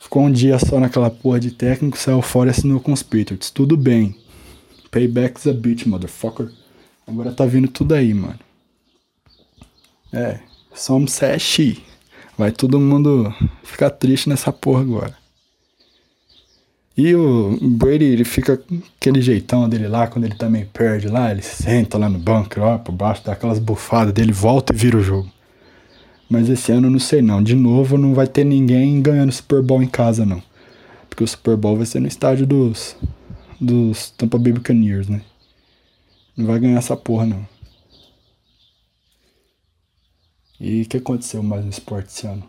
[0.03, 3.49] Ficou um dia só naquela porra de técnico, saiu fora e assinou com os Patriots.
[3.49, 4.13] Tudo bem.
[4.91, 6.51] Payback's a bitch, motherfucker.
[7.07, 8.37] Agora tá vindo tudo aí, mano.
[10.11, 10.41] É,
[10.73, 11.81] somos sete.
[12.37, 15.17] Vai todo mundo ficar triste nessa porra agora.
[16.97, 18.61] E o Brady, ele fica
[18.97, 22.77] aquele jeitão dele lá, quando ele também perde lá, ele senta lá no banco, ó,
[22.77, 25.31] por baixo, dá aquelas bufadas dele, volta e vira o jogo.
[26.29, 27.43] Mas esse ano não sei não.
[27.43, 30.41] De novo, não vai ter ninguém ganhando Super Bowl em casa, não.
[31.09, 32.95] Porque o Super Bowl vai ser no estádio dos,
[33.59, 35.21] dos Tampa Bay Buccaneers, né?
[36.35, 37.47] Não vai ganhar essa porra, não.
[40.59, 42.43] E o que aconteceu mais no esporte esse ano?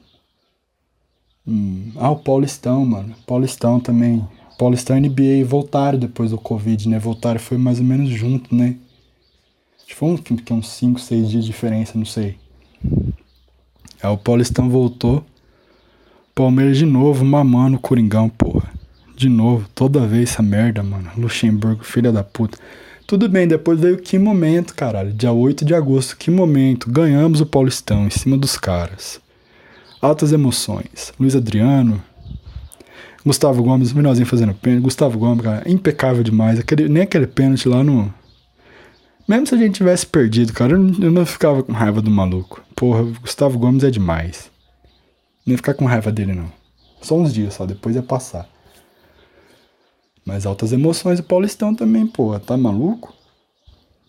[1.47, 3.15] Hum, ah, o Paulistão, mano.
[3.27, 4.27] Paulistão também.
[4.59, 6.99] Paulistão e NBA voltaram depois do Covid, né?
[6.99, 8.77] Voltaram foi mais ou menos junto, né?
[9.77, 12.39] Acho que foi uns 5, 6 dias de diferença, não sei.
[14.05, 15.25] Aí o Paulistão voltou.
[16.35, 18.71] Palmeiras de novo mamando o Coringão, porra.
[19.17, 21.11] De novo, toda vez essa merda, mano.
[21.17, 22.59] Luxemburgo, filha da puta.
[23.07, 25.12] Tudo bem, depois veio que momento, caralho.
[25.12, 26.90] Dia 8 de agosto, que momento.
[26.90, 29.21] Ganhamos o Paulistão em cima dos caras.
[30.03, 31.12] Altas emoções.
[31.19, 32.03] Luiz Adriano.
[33.25, 34.83] Gustavo Gomes, o menorzinho fazendo pênalti.
[34.83, 36.59] Gustavo Gomes, cara, impecável demais.
[36.59, 38.12] Aquele, nem aquele pênalti lá no.
[39.27, 42.63] Mesmo se a gente tivesse perdido, cara, eu não, ficava com raiva do maluco.
[42.77, 44.51] Porra, Gustavo Gomes é demais.
[45.47, 46.53] Não ia ficar com raiva dele, não.
[47.01, 48.49] Só uns dias só, depois ia passar.
[50.27, 52.39] Mas altas emoções o Paulistão também, porra.
[52.39, 53.15] Tá maluco?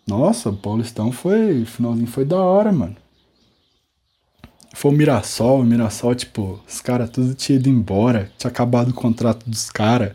[0.08, 1.64] Nossa, o Paulistão foi.
[1.64, 2.96] O finalzinho foi da hora, mano.
[4.74, 8.32] Foi o Mirassol, o Mirassol, tipo, os caras tudo tinham ido embora.
[8.38, 10.14] Tinha acabado o contrato dos caras.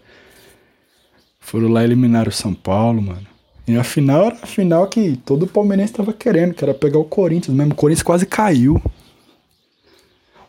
[1.39, 3.27] Foram lá eliminar o São Paulo, mano.
[3.66, 7.05] E a final era a final que todo palmeirense tava querendo, que era pegar o
[7.05, 7.73] Corinthians mesmo.
[7.73, 8.81] O Corinthians quase caiu.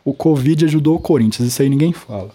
[0.04, 2.30] O Covid ajudou o Corinthians, isso aí ninguém fala.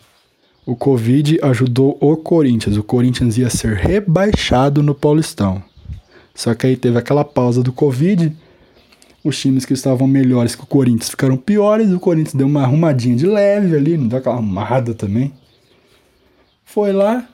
[0.66, 2.78] O Covid ajudou o Corinthians.
[2.78, 5.64] O Corinthians ia ser rebaixado no Paulistão.
[6.36, 8.36] Só que aí teve aquela pausa do Covid.
[9.24, 11.92] Os times que estavam melhores que o Corinthians ficaram piores.
[11.92, 15.34] O Corinthians deu uma arrumadinha de leve ali, não deu aquela arrumada também.
[16.66, 17.28] Foi lá,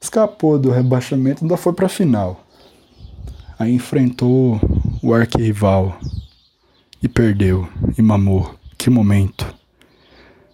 [0.00, 2.44] escapou do rebaixamento ainda foi pra final.
[3.58, 4.60] Aí enfrentou
[5.02, 5.98] o arquirrival
[7.02, 8.54] e perdeu e mamou.
[8.76, 9.52] Que momento.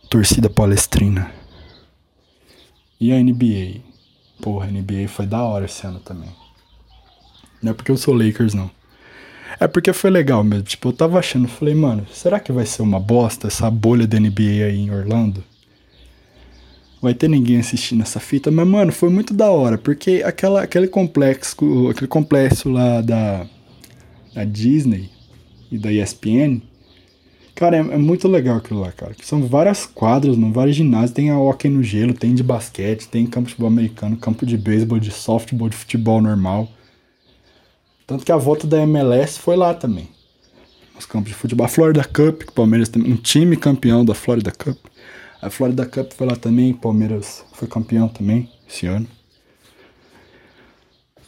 [0.08, 1.30] Torcida palestrina.
[2.98, 3.82] E a NBA?
[4.40, 6.30] Porra, a NBA foi da hora esse ano também.
[7.62, 8.70] Não é porque eu sou Lakers, não.
[9.60, 10.64] É porque foi legal mesmo.
[10.64, 14.18] Tipo, eu tava achando, falei, mano, será que vai ser uma bosta essa bolha da
[14.18, 15.44] NBA aí em Orlando?
[17.04, 20.88] Vai ter ninguém assistindo essa fita, mas, mano, foi muito da hora, porque aquela, aquele
[20.88, 23.46] complexo, aquele complexo lá da,
[24.34, 25.10] da Disney
[25.70, 26.62] e da ESPN,
[27.54, 29.14] Cara, é, é, muito legal aquilo lá, cara.
[29.22, 31.12] São várias quadras, mano, vários ginásios.
[31.12, 34.56] Tem a hockey no gelo, tem de basquete, tem campo de futebol americano, campo de
[34.56, 36.68] beisebol, de softball, de futebol normal.
[38.06, 40.08] Tanto que a volta da MLS foi lá também.
[40.98, 41.64] Os campos de futebol.
[41.64, 44.76] A Florida Cup, que o Palmeiras tem um time campeão da Florida Cup.
[45.44, 49.06] A Florida Cup foi lá também, Palmeiras foi campeão também esse ano.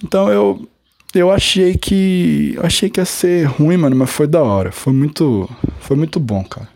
[0.02, 0.66] Então eu
[1.14, 2.54] eu achei que.
[2.56, 4.72] Eu achei que ia ser ruim, mano, mas foi da hora.
[4.72, 5.48] Foi muito.
[5.80, 6.68] Foi muito bom, cara.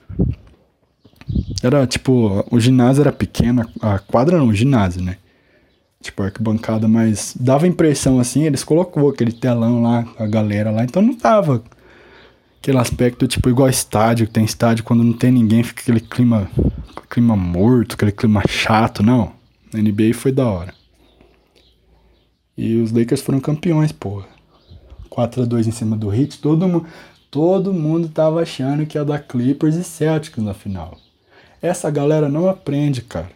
[1.63, 2.45] Era tipo.
[2.51, 5.17] O ginásio era pequeno, a quadra não, o ginásio, né?
[6.03, 11.03] Tipo, arquibancada, mas dava impressão assim, eles colocou aquele telão lá, a galera lá, então
[11.03, 11.63] não tava
[12.61, 16.49] aquele aspecto tipo igual estádio, tem estádio quando não tem ninguém, fica aquele clima,
[17.09, 19.33] clima morto, aquele clima chato, não.
[19.73, 20.75] A NBA foi da hora.
[22.57, 24.29] E os Lakers foram campeões, porra.
[25.09, 26.39] 4 a 2 em cima do Heat.
[26.39, 26.85] Todo, mu
[27.31, 30.99] todo mundo tava achando que ia dar Clippers e Celtics na final.
[31.63, 33.31] Essa galera não aprende, cara.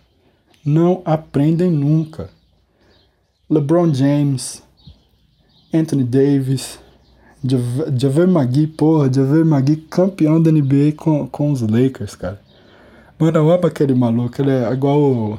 [0.65, 2.29] Não aprendem nunca.
[3.49, 4.63] LeBron James,
[5.73, 6.79] Anthony Davis,
[7.44, 12.40] Javier Magui, porra, Javier Magui campeão da NBA com, com os Lakers, cara.
[13.18, 15.38] Mano, eu amo aquele maluco, ele é igual o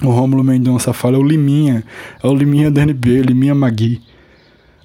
[0.00, 1.82] o Rômulo Mendonça fala, é o Liminha.
[2.22, 4.00] É o Liminha da NBA, Liminha Magui.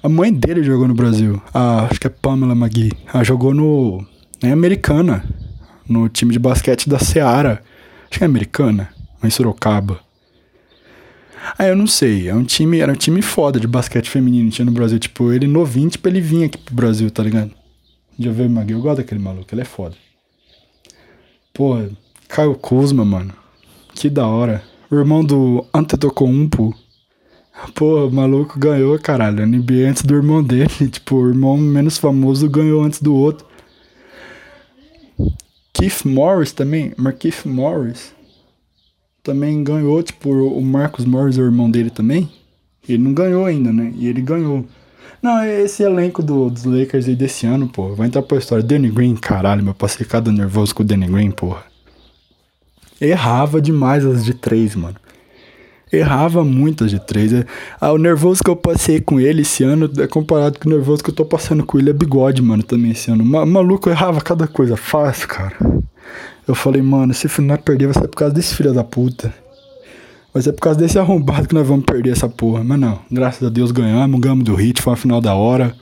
[0.02, 1.40] A mãe dele jogou no Brasil.
[1.52, 2.90] A, acho que é Pamela Magui.
[3.12, 4.04] Ela jogou no.
[4.42, 5.24] É americana.
[5.88, 7.62] No time de basquete da Seara.
[8.10, 8.88] Acho que é americana.
[9.22, 10.00] Em Sorocaba.
[11.58, 12.28] Ah, eu não sei.
[12.28, 14.98] É um time, era um time foda de basquete feminino tinha no Brasil.
[14.98, 17.50] Tipo, ele novinho, tipo, ele vinha aqui pro Brasil, tá ligado?
[18.18, 18.72] Já veio Magui.
[18.72, 19.96] Eu gosto daquele maluco, ele é foda.
[21.52, 21.76] Pô,
[22.28, 23.32] Caio Kuzma, mano.
[23.94, 24.62] Que da hora.
[24.90, 26.74] O irmão do Antetokounmpo.
[27.74, 29.46] Pô, o maluco ganhou, caralho.
[29.46, 30.68] NBA antes do irmão dele.
[30.90, 33.46] Tipo, o irmão menos famoso ganhou antes do outro.
[35.72, 36.92] Keith Morris também.
[36.96, 38.14] Markeith Morris.
[39.24, 42.30] Também ganhou, tipo, o Marcus Morris é o irmão dele também.
[42.88, 43.92] Ele não ganhou ainda, né?
[43.96, 44.64] E ele ganhou.
[45.20, 48.62] Não, esse elenco do, dos Lakers aí desse ano, pô, vai entrar pra história.
[48.62, 51.74] Danny Green, caralho, meu, passei cada nervoso com o Danny Green, porra
[53.00, 54.96] errava demais as de três, mano.
[55.92, 57.32] Errava muitas de três.
[57.32, 57.44] É,
[57.80, 61.04] ah, o nervoso que eu passei com ele esse ano é comparado com o nervoso
[61.04, 63.24] que eu tô passando com ele é bigode, mano, também esse ano.
[63.24, 65.56] Ma maluco errava cada coisa fácil, cara.
[66.46, 69.32] Eu falei, mano, se nós perder vai ser por causa desse filho da puta.
[70.32, 72.62] Vai ser por causa desse arrombado que nós vamos perder essa porra.
[72.62, 75.74] Mas não, graças a Deus ganhamos, ganhamos do hit, foi uma final da hora.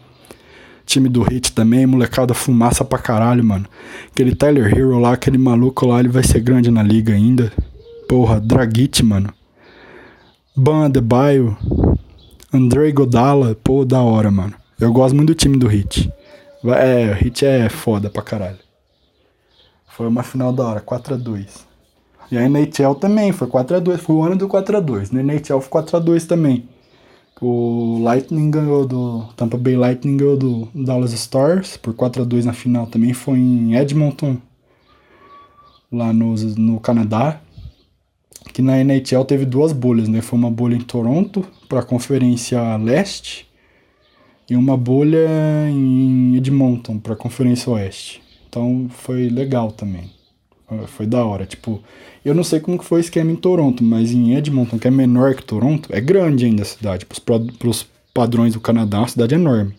[0.84, 3.66] Time do Hit também, molecada fumaça pra caralho, mano.
[4.10, 7.52] Aquele Tyler Hero lá, aquele maluco lá, ele vai ser grande na liga ainda.
[8.08, 9.32] Porra, Dragic, mano.
[10.56, 11.56] Ban Adebayo.
[12.52, 14.54] Andrei Godala, pô, da hora, mano.
[14.78, 16.12] Eu gosto muito do time do Hit.
[16.64, 18.58] É, o Hit é foda pra caralho.
[19.96, 21.46] Foi uma final da hora, 4x2.
[22.30, 23.98] E a NHL também, foi 4x2.
[23.98, 25.12] Foi o ano do 4x2.
[25.12, 26.66] Na NHL foi 4x2 também.
[27.44, 29.24] O Lightning ganhou do.
[29.36, 33.12] Tampa Bay Lightning ganhou do Dallas Stars por 4 a 2 na final também.
[33.12, 34.36] Foi em Edmonton,
[35.90, 37.40] lá no, no Canadá.
[38.54, 40.22] Que na NHL teve duas bolhas, né?
[40.22, 43.48] Foi uma bolha em Toronto, para a Conferência Leste,
[44.48, 45.28] e uma bolha
[45.68, 48.21] em Edmonton, para a Conferência Oeste.
[48.52, 50.10] Então foi legal também.
[50.88, 51.46] Foi da hora.
[51.46, 51.82] Tipo,
[52.22, 54.90] eu não sei como que foi o esquema em Toronto, mas em Edmonton, que é
[54.90, 57.06] menor que Toronto, é grande ainda a cidade.
[57.06, 57.18] Pros,
[57.58, 59.74] pros padrões do Canadá, a cidade é enorme.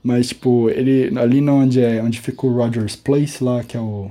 [0.00, 4.08] Mas, tipo, ele ali onde, é, onde fica o Rogers Place lá, que é o,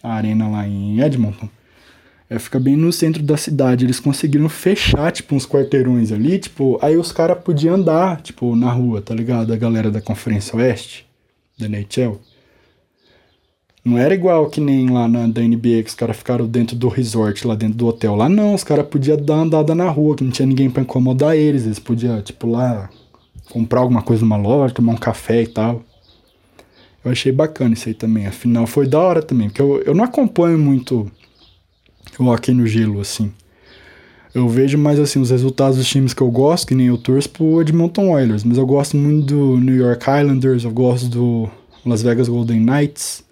[0.00, 1.48] a arena lá em Edmonton,
[2.28, 3.84] É, fica bem no centro da cidade.
[3.84, 8.70] Eles conseguiram fechar, tipo, uns quarteirões ali, tipo, aí os caras podiam andar, tipo, na
[8.72, 9.52] rua, tá ligado?
[9.52, 11.05] A galera da Conferência Oeste,
[11.58, 12.20] da NHL.
[13.84, 16.88] Não era igual que nem lá na da NBA, que os caras ficaram dentro do
[16.88, 18.16] resort, lá dentro do hotel.
[18.16, 21.36] Lá não, os caras podiam dar andada na rua, que não tinha ninguém para incomodar
[21.36, 21.66] eles.
[21.66, 22.90] Eles podiam, tipo, lá
[23.48, 25.84] comprar alguma coisa numa loja, tomar um café e tal.
[27.04, 28.26] Eu achei bacana isso aí também.
[28.26, 31.08] Afinal, foi da hora também, porque eu, eu não acompanho muito
[32.18, 33.32] o hockey no gelo, assim.
[34.36, 37.30] Eu vejo mais, assim, os resultados dos times que eu gosto, que nem eu torço
[37.30, 41.48] pro Edmonton Oilers, mas eu gosto muito do New York Islanders, eu gosto do
[41.86, 43.24] Las Vegas Golden Knights,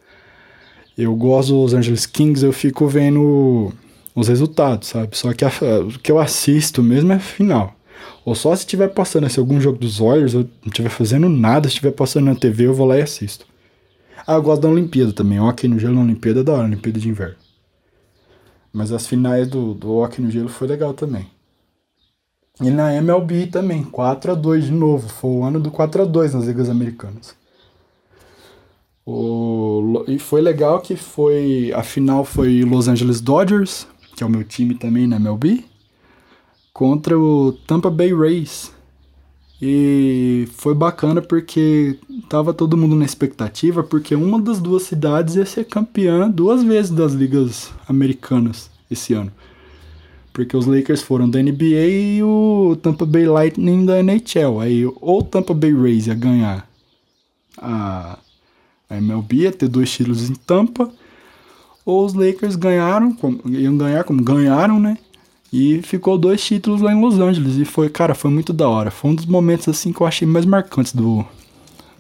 [0.97, 3.71] eu gosto dos Los Angeles Kings, eu fico vendo
[4.15, 5.15] os resultados, sabe?
[5.15, 5.51] Só que a,
[5.87, 7.77] o que eu assisto mesmo é final.
[8.25, 11.69] Ou só se estiver passando assim, algum jogo dos Oilers, eu não estiver fazendo nada,
[11.69, 13.45] estiver passando na TV, eu vou lá e assisto.
[14.27, 15.39] Ah, eu gosto da Olimpíada também.
[15.39, 17.44] Hockey no gelo na Olimpíada é da hora, Olimpíada de Inverno.
[18.75, 21.31] Mas as finais do, do hockey no gelo foi legal também.
[22.61, 25.09] E na MLB também, 4 a 2 de novo.
[25.09, 27.37] Foi o ano do 4 a 2 nas ligas americanas.
[29.07, 31.73] O, e foi legal que foi.
[31.73, 35.65] A final foi Los Angeles Dodgers, que é o meu time também na MLB,
[36.73, 38.74] contra o Tampa Bay Rays.
[39.61, 45.47] E foi bacana porque tava todo mundo na expectativa, porque uma das duas cidades ia
[45.47, 49.33] ser campeã duas vezes das ligas americanas esse ano.
[50.33, 51.87] Porque os Lakers foram da NBA
[52.17, 54.61] e o Tampa Bay Lightning da NHL.
[54.61, 56.69] Aí ou o Tampa Bay Rays ia ganhar
[57.57, 58.19] a,
[58.91, 60.91] MLB, ia ter dois títulos em Tampa,
[61.85, 64.99] ou os Lakers ganharam, iam ganhar como ganharam, né?
[65.57, 67.57] E ficou dois títulos lá em Los Angeles.
[67.59, 68.91] E foi, cara, foi muito da hora.
[68.91, 71.25] Foi um dos momentos assim que eu achei mais marcantes do,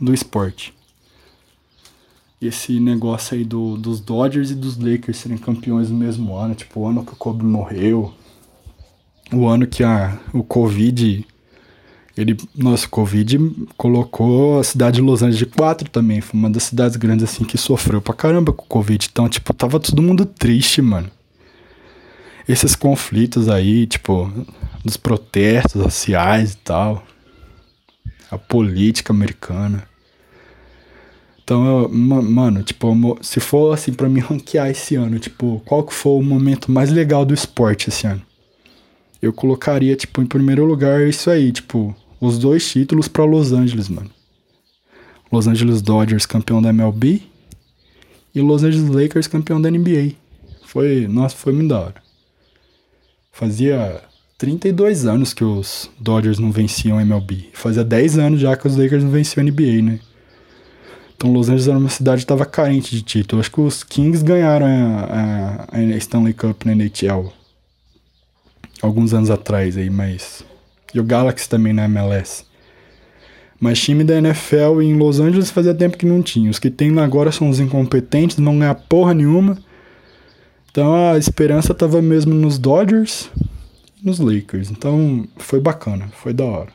[0.01, 0.75] do esporte.
[2.43, 6.57] Esse negócio aí do, dos Dodgers e dos Lakers serem campeões no mesmo ano.
[6.57, 8.13] Tipo, o ano que o Kobe morreu.
[9.33, 11.25] O ano que a, o Covid.
[12.17, 13.39] Ele, nossa, o Covid
[13.77, 16.21] colocou a cidade de Los Angeles de quatro também.
[16.21, 19.09] Foi uma das cidades grandes assim que sofreu pra caramba com o Covid.
[19.09, 21.09] Então, tipo, tava todo mundo triste, mano
[22.49, 24.31] esses conflitos aí, tipo,
[24.85, 27.05] dos protestos sociais e tal,
[28.31, 29.87] a política americana.
[31.43, 35.93] Então, eu, mano, tipo, se for assim para me ranquear esse ano, tipo, qual que
[35.93, 38.23] foi o momento mais legal do esporte esse ano?
[39.21, 43.89] Eu colocaria, tipo, em primeiro lugar isso aí, tipo, os dois títulos para Los Angeles,
[43.89, 44.11] mano.
[45.31, 47.23] Los Angeles Dodgers campeão da MLB
[48.35, 50.13] e Los Angeles Lakers campeão da NBA.
[50.65, 52.04] Foi, nossa, foi muito da hora.
[53.35, 54.01] Fazia
[54.39, 57.49] 32 anos que os Dodgers não venciam MLB.
[57.53, 59.99] Fazia 10 anos já que os Lakers não venciam NBA, né?
[61.17, 63.41] Então Los Angeles era uma cidade que estava carente de título.
[63.41, 67.33] Acho que os Kings ganharam a, a, a, Stanley Cup na NHL
[68.81, 70.45] alguns anos atrás aí, mas
[70.95, 72.45] e o Galaxy também na MLS.
[73.59, 76.51] Mas time da NFL em Los Angeles fazia tempo que não tinha.
[76.51, 79.59] Os que tem agora são os incompetentes, não ganhar porra nenhuma.
[80.75, 83.31] Então a esperança tava mesmo nos Dodgers
[84.03, 84.73] e nos Lakers.
[84.73, 86.73] Então foi bacana, foi da hora.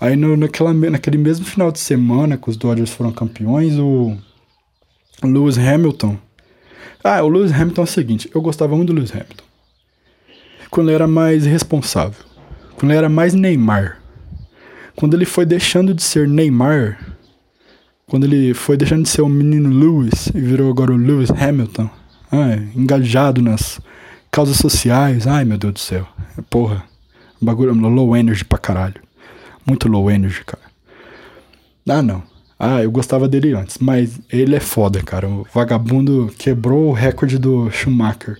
[0.00, 4.16] Aí no, naquela, naquele mesmo final de semana que os Dodgers foram campeões, o
[5.22, 6.18] Lewis Hamilton.
[7.04, 9.44] Ah, o Lewis Hamilton é o seguinte, eu gostava muito do Lewis Hamilton.
[10.68, 12.24] Quando ele era mais responsável.
[12.74, 14.02] Quando ele era mais Neymar.
[14.96, 16.98] Quando ele foi deixando de ser Neymar.
[18.08, 21.88] Quando ele foi deixando de ser o menino Lewis e virou agora o Lewis Hamilton
[22.30, 23.80] Ai, engajado nas
[24.30, 25.26] causas sociais.
[25.26, 26.06] Ai, meu Deus do céu.
[26.50, 26.84] Porra,
[27.40, 29.00] bagulho low energy pra caralho.
[29.66, 30.64] Muito low energy, cara.
[31.88, 32.22] Ah, não.
[32.58, 35.28] Ah, eu gostava dele antes, mas ele é foda, cara.
[35.28, 38.38] O vagabundo quebrou o recorde do Schumacher.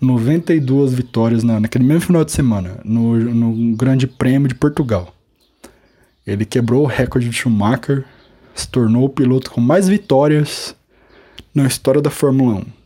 [0.00, 5.14] 92 vitórias na, naquele mesmo final de semana, no, no Grande Prêmio de Portugal.
[6.26, 8.04] Ele quebrou o recorde de Schumacher,
[8.54, 10.74] se tornou o piloto com mais vitórias
[11.54, 12.77] na história da Fórmula 1.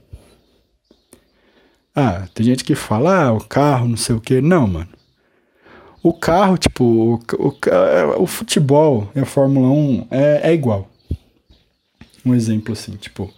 [1.94, 4.40] Ah, tem gente que fala, ah, o carro, não sei o que.
[4.40, 4.88] Não, mano.
[6.02, 10.88] O carro, tipo, o, o, o futebol e a Fórmula 1 é, é igual.
[12.24, 13.30] Um exemplo assim, tipo.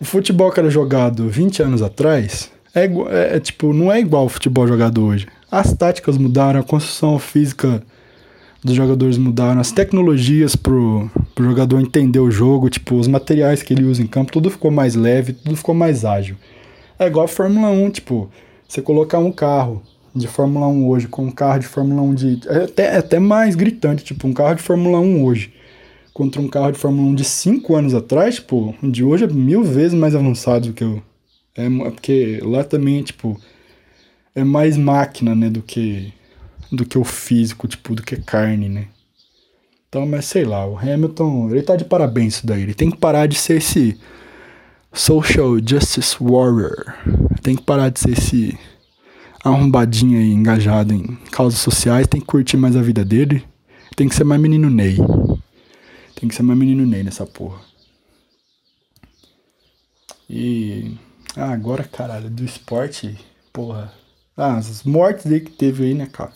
[0.00, 4.24] O futebol que era jogado 20 anos atrás é, é, é, tipo, não é igual
[4.24, 5.26] o futebol jogado hoje.
[5.50, 7.82] As táticas mudaram, a construção física
[8.62, 13.72] dos jogadores mudaram, as tecnologias pro, pro jogador entender o jogo, tipo, os materiais que
[13.74, 16.36] ele usa em campo, tudo ficou mais leve, tudo ficou mais ágil.
[17.00, 18.30] É igual a Fórmula 1, tipo,
[18.68, 19.82] você colocar um carro
[20.14, 22.40] de Fórmula 1 hoje com um carro de Fórmula 1 de.
[22.46, 25.54] É até, é até mais gritante, tipo, um carro de Fórmula 1 hoje
[26.12, 29.64] contra um carro de Fórmula 1 de 5 anos atrás, tipo, de hoje é mil
[29.64, 31.02] vezes mais avançado do que o.
[31.56, 33.40] É, é porque lá também, tipo,
[34.34, 36.12] é mais máquina, né, do que
[36.70, 38.88] do que o físico, tipo, do que carne, né?
[39.88, 42.62] Então, mas sei lá, o Hamilton, ele tá de parabéns isso daí.
[42.62, 43.98] Ele tem que parar de ser esse
[44.92, 46.94] social justice warrior.
[47.42, 48.58] Tem que parar de ser esse
[49.44, 52.06] arrombadinho aí, engajado em causas sociais.
[52.06, 53.44] Tem que curtir mais a vida dele.
[53.96, 54.96] Tem que ser mais menino Ney.
[56.14, 57.60] Tem que ser mais menino Ney nessa porra.
[60.28, 60.96] E.
[61.36, 63.16] Ah, agora, caralho, do esporte,
[63.52, 63.92] porra.
[64.36, 66.32] Ah, as mortes aí que teve aí, né, cara?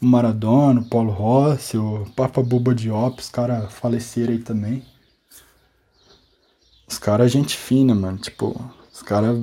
[0.00, 4.82] O Maradona, o Paulo Rossi, o Papa Boba Diop, os caras faleceram aí também.
[6.86, 8.18] Os caras, gente fina, mano.
[8.18, 8.60] Tipo,
[8.92, 9.38] os caras.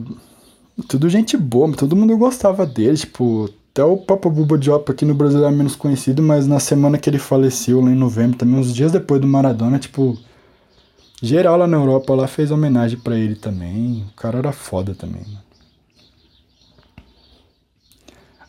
[0.88, 2.98] Tudo gente boa, todo mundo gostava dele.
[2.98, 6.98] Tipo, até o Papa Buba Diop aqui no Brasil é menos conhecido, mas na semana
[6.98, 10.18] que ele faleceu, lá em novembro, também, uns dias depois do Maradona, tipo.
[11.24, 14.04] Geral lá na Europa lá fez homenagem para ele também.
[14.12, 15.52] O cara era foda também, mano.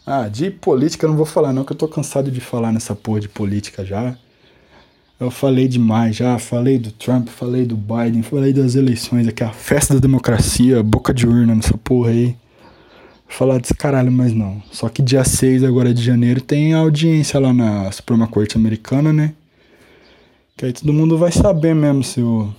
[0.05, 2.95] Ah, de política eu não vou falar não, que eu tô cansado de falar nessa
[2.95, 4.17] porra de política já.
[5.21, 9.51] Eu falei demais já, falei do Trump, falei do Biden, falei das eleições aqui, a
[9.51, 12.37] festa da democracia, boca de urna nessa porra aí.
[13.29, 14.63] Falar desse caralho, mas não.
[14.71, 19.33] Só que dia 6 agora de janeiro tem audiência lá na Suprema Corte Americana, né?
[20.57, 22.53] Que aí todo mundo vai saber mesmo se o,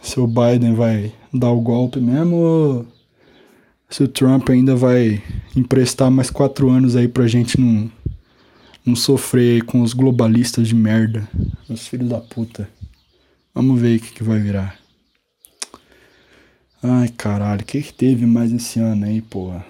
[0.00, 2.86] se o Biden vai dar o golpe mesmo ou
[3.88, 5.20] se o Trump ainda vai
[5.56, 7.90] emprestar mais quatro anos aí pra gente não,
[8.84, 11.28] não sofrer com os globalistas de merda,
[11.68, 12.68] os filhos da puta.
[13.54, 14.78] Vamos ver o que, que vai virar.
[16.82, 19.64] Ai, caralho, o que, que teve mais esse ano aí, porra?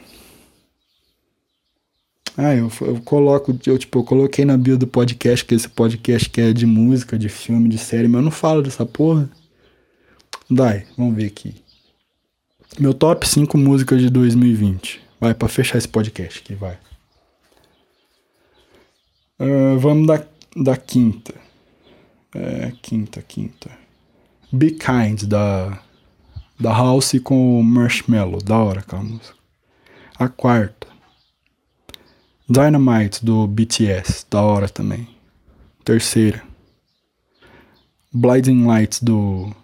[2.36, 6.30] Ah, eu, eu coloco, eu, tipo, eu coloquei na bio do podcast, que esse podcast
[6.30, 9.28] que é de música, de filme, de série, mas eu não falo dessa porra.
[10.48, 11.54] Dai, vamos ver aqui.
[12.78, 15.00] Meu top 5 músicas de 2020.
[15.20, 16.78] Vai, para fechar esse podcast aqui, vai.
[19.40, 20.22] Uh, vamos da,
[20.54, 21.34] da quinta.
[22.34, 23.70] É, quinta, quinta.
[24.52, 25.80] Be Kind, da,
[26.58, 28.42] da House com Marshmallow.
[28.42, 29.34] Da hora aquela música.
[30.18, 30.86] A quarta.
[32.48, 34.26] Dynamite, do BTS.
[34.30, 35.08] Da hora também.
[35.84, 36.42] Terceira.
[38.12, 39.54] Blinding Lights, do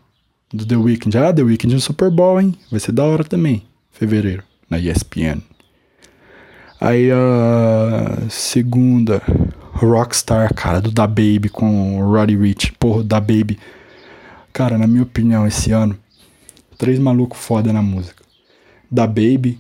[0.53, 1.19] do The Weeknd.
[1.19, 2.55] Ah, The Weeknd no Super Bowl, hein?
[2.71, 3.63] Vai ser da hora também.
[3.91, 5.43] Fevereiro, na ESPN.
[6.81, 9.23] Aí a segunda,
[9.77, 12.73] Rockstar, cara, do Da Baby com o Roddy Rich.
[12.73, 13.59] Porra, Da Baby.
[14.53, 15.97] Cara, na minha opinião, esse ano,
[16.79, 18.25] três malucos foda na música.
[18.91, 19.59] Da Baby,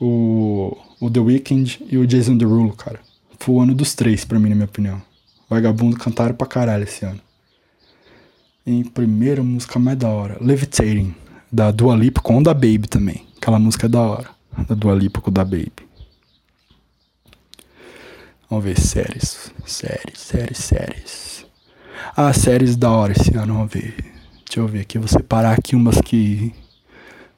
[0.00, 3.00] o, o The Weeknd e o Jason Derulo, cara.
[3.38, 5.00] Foi o ano dos três, pra mim, na minha opinião.
[5.48, 7.20] Vagabundo cantaram pra caralho esse ano
[8.66, 11.14] em primeira música mais da hora, Levitating,
[11.52, 13.26] da Dua Lipa com da Baby também.
[13.36, 14.30] Aquela música é da hora,
[14.66, 15.83] da Dua Lipa com da Baby.
[18.48, 21.46] Vamos ver séries, séries, séries, séries.
[22.16, 23.94] Ah, séries da hora esse ano, vamos ver.
[24.44, 26.52] Deixa eu ver aqui, vou separar aqui umas que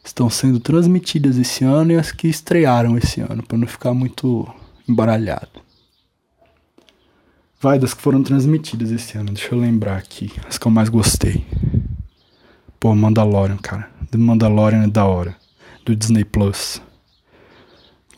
[0.05, 4.47] estão sendo transmitidas esse ano e as que estrearam esse ano, para não ficar muito
[4.89, 5.65] embaralhado.
[7.61, 10.31] Vai, das que foram transmitidas esse ano, deixa eu lembrar aqui.
[10.49, 11.47] As que eu mais gostei.
[12.79, 13.91] Pô, Mandalorian, cara.
[14.11, 15.35] The Mandalorian é da hora.
[15.85, 16.83] Do Disney Plus.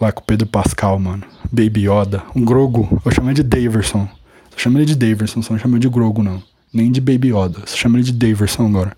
[0.00, 1.24] Lá com o Pedro Pascal, mano.
[1.50, 2.22] Baby Yoda.
[2.34, 3.00] O Grogu.
[3.04, 4.08] Eu chamo ele de Daverson.
[4.52, 6.42] Eu chamo ele de Daverson, só não chamo ele de Grogu, não.
[6.72, 7.60] Nem de Baby Yoda.
[7.60, 8.96] Eu chamo ele de Daverson agora.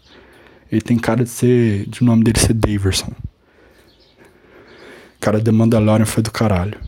[0.71, 1.87] Ele tem cara de ser.
[1.89, 3.13] de nome dele ser Daverson.
[5.19, 6.79] Cara, The Mandalorian foi do caralho.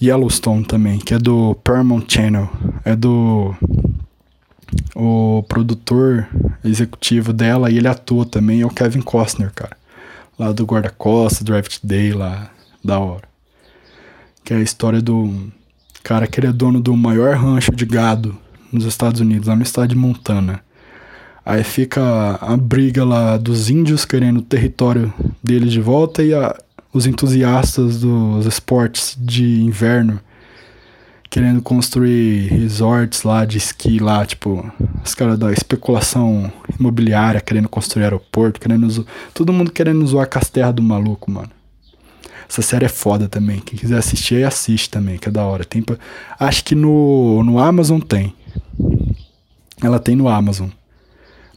[0.00, 2.48] Yellowstone também, que é do Paramount Channel.
[2.84, 3.54] É do
[4.94, 6.26] o produtor
[6.64, 9.76] executivo dela e ele atua também, é o Kevin Costner, cara.
[10.38, 12.50] Lá do Guarda-Costas, Draft Day, lá,
[12.86, 13.28] da hora.
[14.44, 15.50] Que é a história do
[16.02, 18.36] cara que ele é dono do maior rancho de gado
[18.72, 20.60] nos Estados Unidos, lá no estado de Montana.
[21.44, 25.12] Aí fica a briga lá dos índios querendo o território
[25.42, 26.56] deles de volta e a,
[26.92, 30.20] os entusiastas dos esportes de inverno
[31.30, 34.70] querendo construir resorts lá de esqui lá, tipo,
[35.04, 39.06] os caras da especulação imobiliária querendo construir aeroporto, querendo zo...
[39.34, 41.50] todo mundo querendo zoar a terras do maluco, mano.
[42.48, 43.60] Essa série é foda também.
[43.60, 45.64] Quem quiser assistir assiste também, que é da hora.
[45.64, 45.96] Tem pra...
[46.38, 48.34] Acho que no, no Amazon tem.
[49.82, 50.68] Ela tem no Amazon.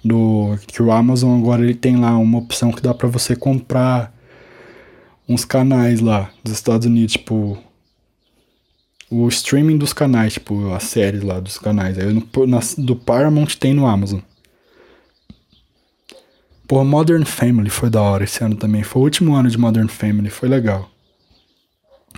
[0.03, 4.13] Do que o Amazon agora ele tem lá uma opção que dá para você comprar
[5.27, 7.57] uns canais lá dos Estados Unidos, tipo.
[9.11, 11.97] O streaming dos canais, tipo, as séries lá dos canais.
[11.97, 14.19] Aí no, na, do Paramount tem no Amazon.
[16.70, 18.84] Pô, Modern Family foi da hora esse ano também.
[18.84, 20.88] Foi o último ano de Modern Family, foi legal.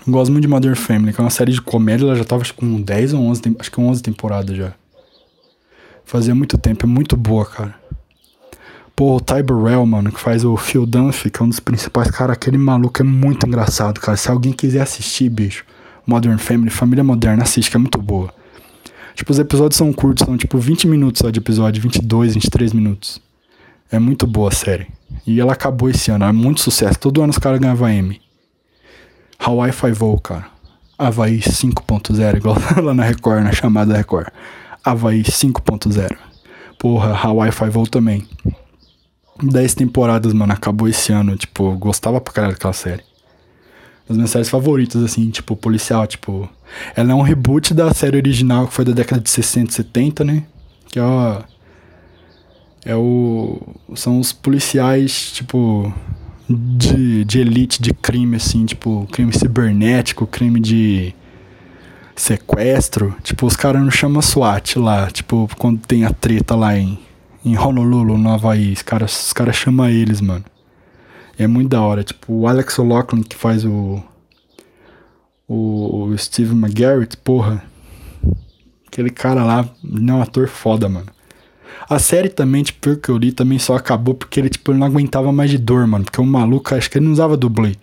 [0.06, 2.54] Gosto muito de Modern Family, que é uma série de comédia, ela já tava acho,
[2.56, 4.74] com 10 ou 11, acho que 11 temporadas já.
[6.04, 7.76] Fazia muito tempo, é muito boa, cara.
[8.94, 12.12] Pô, o Ty Burrell, mano, que faz o Phil Dunphy, que é um dos principais,
[12.12, 14.18] cara, aquele maluco é muito engraçado, cara.
[14.18, 15.64] Se alguém quiser assistir, bicho,
[16.06, 18.34] Modern Family, Família Moderna, assiste, que é muito boa.
[19.16, 23.31] Tipo, os episódios são curtos, são tipo 20 minutos só de episódio, 22, 23 minutos.
[23.92, 24.88] É muito boa a série.
[25.28, 26.98] E ela acabou esse ano, é muito sucesso.
[26.98, 28.22] Todo ano os caras ganhavam M.
[29.38, 30.46] Hawaii Five-O, cara.
[30.98, 34.28] Havaí 5.0, igual lá na Record, na chamada Record.
[34.84, 36.16] Havaí 5.0.
[36.78, 38.28] Porra, Hawaii Five-O também.
[39.42, 41.36] 10 temporadas, mano, acabou esse ano.
[41.36, 43.04] Tipo, gostava pra caralho daquela série.
[44.08, 46.50] Das minhas séries favoritas, assim, tipo, policial, tipo.
[46.96, 50.44] Ela é um reboot da série original que foi da década de 60, 70, né?
[50.88, 51.44] Que é o.
[52.86, 53.62] É o.
[53.96, 55.94] São os policiais, tipo
[56.50, 61.14] de, de elite de crime, assim, tipo, crime cibernético, crime de
[62.16, 63.16] sequestro.
[63.24, 67.00] Tipo, os caras não chamam SWAT lá, tipo, quando tem a treta lá em,
[67.44, 70.46] em Honolulu, no Havaí, os caras os cara chamam eles, mano.
[71.38, 72.04] É muito da hora.
[72.04, 74.04] Tipo, o Alex O'Loughlin, que faz o,
[75.48, 77.64] o, o Steve McGarrett, porra.
[78.88, 81.08] Aquele cara lá, não é um ator foda, mano.
[81.90, 84.80] A série também, tipo, pelo que eu li, também só acabou porque ele, tipo, ele
[84.80, 86.06] não aguentava mais de dor, mano.
[86.06, 87.76] Porque o maluco, acho que ele não usava dublê.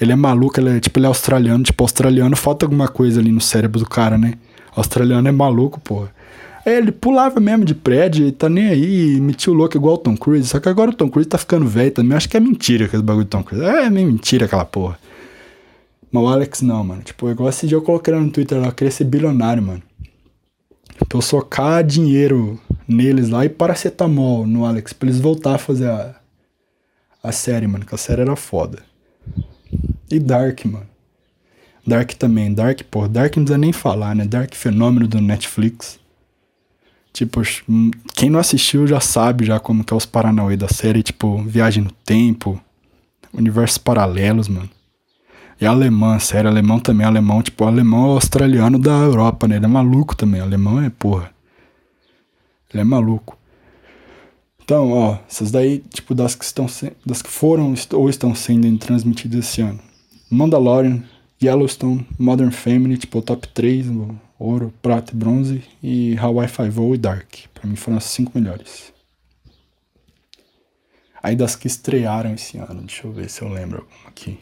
[0.00, 3.32] Ele é maluco, ele é, tipo, ele é australiano, tipo, australiano falta alguma coisa ali
[3.32, 4.34] no cérebro do cara, né?
[4.74, 6.10] Australiano é maluco, porra.
[6.66, 9.98] Aí ele pulava mesmo de prédio e tá nem aí, metia o louco igual o
[9.98, 10.48] Tom Cruise.
[10.48, 12.16] Só que agora o Tom Cruise tá ficando velho também.
[12.16, 13.64] Acho que é mentira aquele bagulho do Tom Cruise.
[13.64, 14.98] É meio mentira aquela porra.
[16.10, 17.02] Mas o Alex não, mano.
[17.02, 19.82] Tipo, igual esse dia eu coloquei no Twitter lá, eu queria ser bilionário, mano.
[21.12, 26.14] Eu socar dinheiro neles lá e paracetamol no Alex, pra eles voltar a fazer a,
[27.22, 28.82] a série, mano, que a série era foda.
[30.10, 30.86] E Dark, mano.
[31.86, 32.52] Dark também.
[32.52, 34.24] Dark, pô, Dark não precisa nem falar, né?
[34.24, 35.98] Dark fenômeno do Netflix.
[37.12, 37.40] Tipo,
[38.14, 41.82] quem não assistiu já sabe já como que é os Paranauê da série, tipo, viagem
[41.82, 42.60] no tempo,
[43.32, 44.68] universos paralelos, mano.
[45.58, 49.56] E alemã, sério, alemão também, alemão, tipo, alemão é australiano da Europa, né?
[49.56, 51.30] Ele é maluco também, alemão é porra.
[52.72, 53.38] Ele é maluco.
[54.62, 56.66] Então, ó, essas daí, tipo, das que estão
[57.06, 59.78] das que foram ou estão sendo transmitidas esse ano.
[60.28, 61.02] Mandalorian,
[61.42, 63.86] Yellowstone, Modern Family, tipo, o top 3,
[64.38, 67.32] ouro, prata e bronze, e Hawaii Five-O e Dark.
[67.54, 68.92] Pra mim foram as 5 melhores.
[71.22, 74.38] Aí das que estrearam esse ano, deixa eu ver se eu lembro alguma aqui.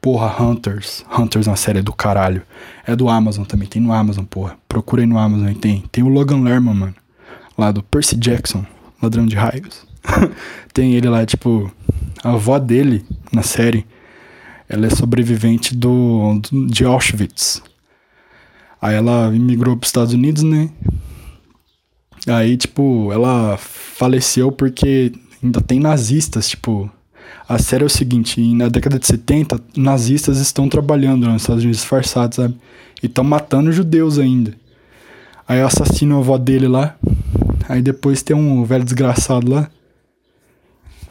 [0.00, 1.04] Porra, Hunters.
[1.16, 2.42] Hunters é uma série do caralho.
[2.86, 4.56] É do Amazon também, tem no Amazon, porra.
[4.66, 5.84] Procurei no Amazon e tem.
[5.92, 6.94] Tem o Logan Lerman, mano.
[7.56, 8.64] Lá do Percy Jackson,
[9.02, 9.86] ladrão de raios.
[10.72, 11.70] tem ele lá, tipo.
[12.24, 13.86] A avó dele na série.
[14.68, 17.62] Ela é sobrevivente do, do de Auschwitz.
[18.80, 20.70] Aí ela imigrou para os Estados Unidos, né?
[22.26, 26.90] Aí, tipo, ela faleceu porque ainda tem nazistas, tipo,
[27.50, 31.80] a série é o seguinte, na década de 70, nazistas estão trabalhando nos Estados Unidos
[31.80, 32.54] disfarçados, sabe?
[33.02, 34.54] E estão matando judeus ainda.
[35.48, 36.94] Aí assassinam a avó dele lá.
[37.68, 39.68] Aí depois tem um velho desgraçado lá.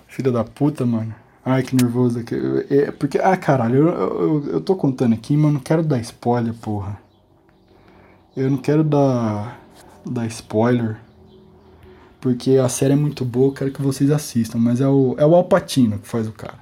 [0.08, 1.14] Filho da puta, mano.
[1.44, 2.36] Ai, que nervoso aqui.
[2.70, 6.00] É, porque, ah, caralho, eu, eu, eu tô contando aqui, mas eu não quero dar
[6.00, 6.98] spoiler, porra.
[8.38, 9.60] Eu não quero dar,
[10.10, 11.02] dar spoiler
[12.20, 15.36] porque a série é muito boa, quero que vocês assistam, mas é o, é o
[15.36, 16.60] Alpatino que faz o cara.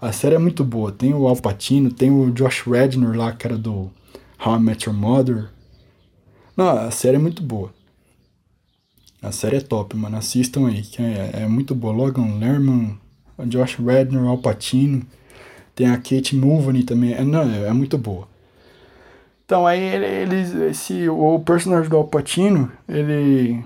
[0.00, 3.56] A série é muito boa, tem o Alpatino, tem o Josh Rednor lá, que era
[3.56, 3.90] do
[4.44, 5.48] How I Met Your Mother.
[6.56, 7.72] Não, a série é muito boa.
[9.22, 11.94] A série é top, mano, assistam aí, que é, é muito boa.
[11.94, 12.98] Logan Lerman,
[13.46, 15.02] Josh Rednor, Alpatino,
[15.74, 18.28] tem a Kate Mulvaney também, é, não, é, é muito boa.
[19.46, 23.64] Então aí eles, esse, o personagem do Alpatino, ele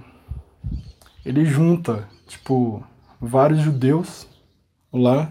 [1.29, 2.83] ele junta, tipo,
[3.20, 4.26] vários judeus
[4.91, 5.31] lá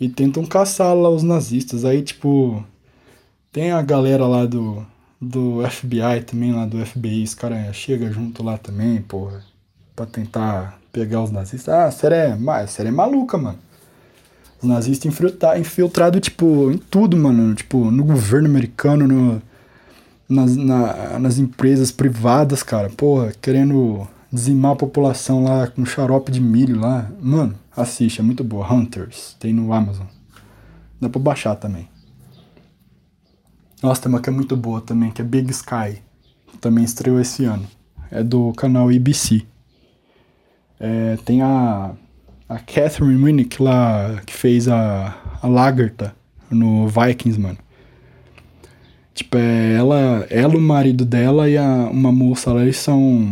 [0.00, 1.84] e tentam caçar lá os nazistas.
[1.84, 2.64] Aí, tipo,
[3.52, 4.86] tem a galera lá do,
[5.20, 9.44] do FBI também, lá do FBI, os caras chegam junto lá também, porra,
[9.94, 11.74] pra tentar pegar os nazistas.
[11.74, 13.58] Ah, a série é, a série é maluca, mano.
[14.62, 15.12] Os nazistas
[15.58, 17.54] infiltrados, tipo, em tudo, mano.
[17.54, 19.42] Tipo, no governo americano, no,
[20.26, 22.88] nas, na, nas empresas privadas, cara.
[22.88, 27.10] Porra, querendo dizimar a população lá com xarope de milho lá.
[27.20, 28.72] Mano, assiste, é muito boa.
[28.72, 30.06] Hunters, tem no Amazon.
[31.00, 31.88] Dá pra baixar também.
[33.82, 36.00] Nossa, tem uma que é muito boa também, que é Big Sky.
[36.60, 37.66] Também estreou esse ano.
[38.10, 39.44] É do canal IBC.
[40.78, 41.92] É, tem a,
[42.48, 46.14] a Catherine Winnick lá, que fez a, a Lagertha
[46.50, 47.58] no Vikings, mano.
[49.14, 53.28] Tipo, é, ela, ela, o marido dela e a, uma moça lá, eles são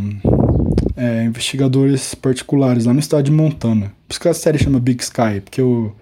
[1.01, 3.91] é, investigadores particulares lá no estado de Montana.
[4.07, 5.93] Por isso que a série chama Big Sky, porque o,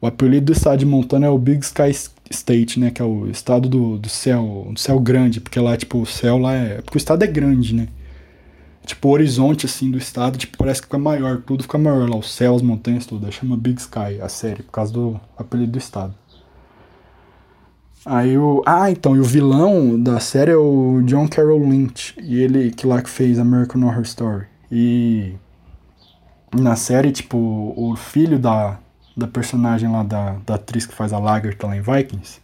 [0.00, 1.90] o apelido do estado de Montana é o Big Sky
[2.30, 2.92] State, né?
[2.92, 6.38] Que é o estado do, do céu, do céu grande, porque lá, tipo, o céu
[6.38, 6.80] lá é...
[6.80, 7.88] Porque o estado é grande, né?
[8.86, 12.16] Tipo, o horizonte, assim, do estado, tipo, parece que fica maior, tudo fica maior lá,
[12.16, 13.26] os céus, as montanhas, tudo.
[13.26, 16.14] Aí chama Big Sky, a série, por causa do apelido do estado.
[18.04, 18.62] Aí o.
[18.66, 22.14] Ah, então, e o vilão da série é o John Carroll Lynch.
[22.20, 24.46] E ele que lá que fez American Horror Story.
[24.70, 25.34] E.
[26.54, 28.78] Na série, tipo, o filho da,
[29.16, 32.40] da personagem lá, da, da atriz que faz a Lagertha lá em Vikings,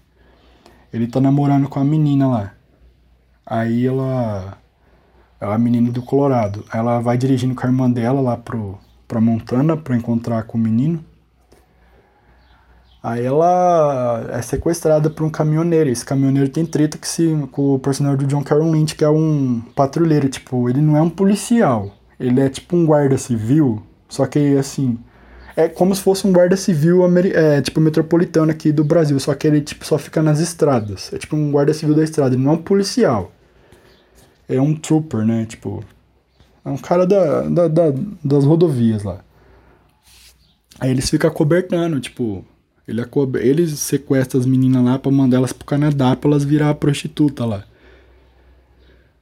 [0.93, 2.53] ele tá namorando com a menina lá.
[3.47, 4.59] Aí ela.
[5.41, 6.65] É a menina do Colorado.
[6.73, 10.61] Ela vai dirigindo com a irmã dela lá pro, pra Montana pra encontrar com o
[10.61, 11.05] menino.
[13.03, 15.89] Aí ela é sequestrada por um caminhoneiro.
[15.89, 19.09] Esse caminhoneiro tem treta que se, com o personagem do John Carroll Lynch, que é
[19.09, 20.29] um patrulheiro.
[20.29, 21.95] Tipo, ele não é um policial.
[22.19, 23.83] Ele é tipo um guarda civil.
[24.07, 24.99] Só que, assim,
[25.57, 27.01] é como se fosse um guarda civil
[27.35, 29.19] é, tipo metropolitano aqui do Brasil.
[29.19, 31.11] Só que ele tipo, só fica nas estradas.
[31.13, 32.35] É tipo um guarda civil da estrada.
[32.35, 33.33] Ele não é um policial.
[34.47, 35.47] É um trooper, né?
[35.47, 35.83] Tipo,
[36.63, 39.21] é um cara da, da, da das rodovias lá.
[40.79, 42.45] Aí eles ficam cobertando, tipo
[42.91, 43.03] ele,
[43.41, 47.65] ele sequestra as meninas lá pra mandar elas pro Canadá pra elas virar prostituta lá.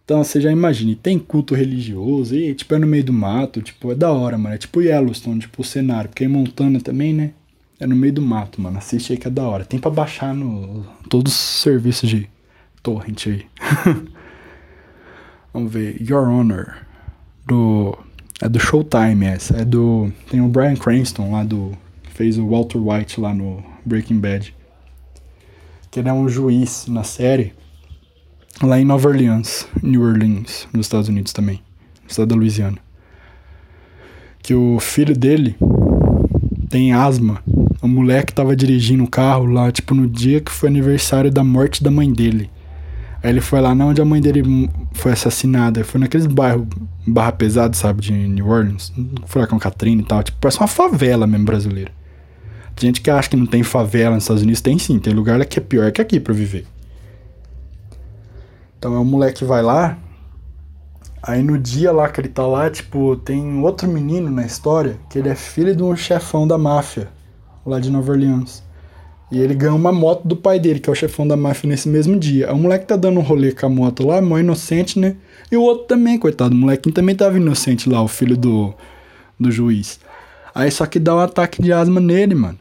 [0.05, 3.93] Então você já imagine, tem culto religioso e tipo é no meio do mato, tipo,
[3.93, 4.55] é da hora, mano.
[4.55, 7.33] É tipo Yellowstone, tipo o cenário, porque em Montana também, né?
[7.79, 8.79] É no meio do mato, mano.
[8.79, 9.65] Assiste aí que é da hora.
[9.65, 12.29] Tem pra baixar no todos os serviços de
[12.83, 13.47] torrent aí.
[15.53, 16.01] Vamos ver.
[16.01, 16.87] Your Honor.
[17.47, 17.97] Do.
[18.41, 19.59] É do Showtime essa.
[19.59, 20.13] É do.
[20.31, 21.77] Tem o Brian Cranston lá do
[22.19, 24.53] fez o Walter White lá no Breaking Bad.
[25.89, 27.53] Que ele é um juiz na série,
[28.61, 31.63] lá em Nova Orleans, New Orleans, nos Estados Unidos também,
[32.03, 32.79] no estado da Louisiana.
[34.43, 35.57] Que o filho dele
[36.69, 37.41] tem asma.
[37.81, 41.85] O moleque tava dirigindo o carro lá, tipo, no dia que foi aniversário da morte
[41.85, 42.51] da mãe dele.
[43.23, 45.85] Aí ele foi lá na onde a mãe dele foi assassinada.
[45.85, 46.67] Foi naqueles bairros
[47.07, 48.93] barra pesado, sabe, de New Orleans.
[49.27, 50.21] Furacão Katrina e tal.
[50.25, 51.98] Tipo, parece uma favela mesmo brasileira.
[52.79, 55.45] Tem gente que acha que não tem favela nos Estados Unidos, tem sim, tem lugar
[55.45, 56.65] que é pior que aqui para viver.
[58.79, 59.99] Então é um moleque vai lá,
[61.21, 65.19] aí no dia lá que ele tá lá, tipo, tem outro menino na história, que
[65.19, 67.09] ele é filho de um chefão da máfia,
[67.67, 68.63] lá de Nova Orleans.
[69.33, 71.89] E ele ganha uma moto do pai dele, que é o chefão da máfia, nesse
[71.89, 72.53] mesmo dia.
[72.55, 75.17] O moleque tá dando um rolê com a moto lá, mó inocente, né?
[75.51, 78.73] E o outro também, coitado, o molequinho também tava inocente lá, o filho do,
[79.39, 79.99] do juiz.
[80.55, 82.59] Aí só que dá um ataque de asma nele, mano.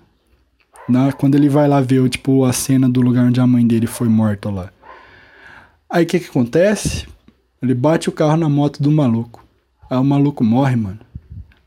[0.87, 3.87] Na, quando ele vai lá ver, tipo, a cena do lugar onde a mãe dele
[3.87, 4.69] foi morta lá.
[5.89, 7.07] Aí o que que acontece?
[7.61, 9.43] Ele bate o carro na moto do maluco.
[9.89, 10.99] Aí o maluco morre, mano.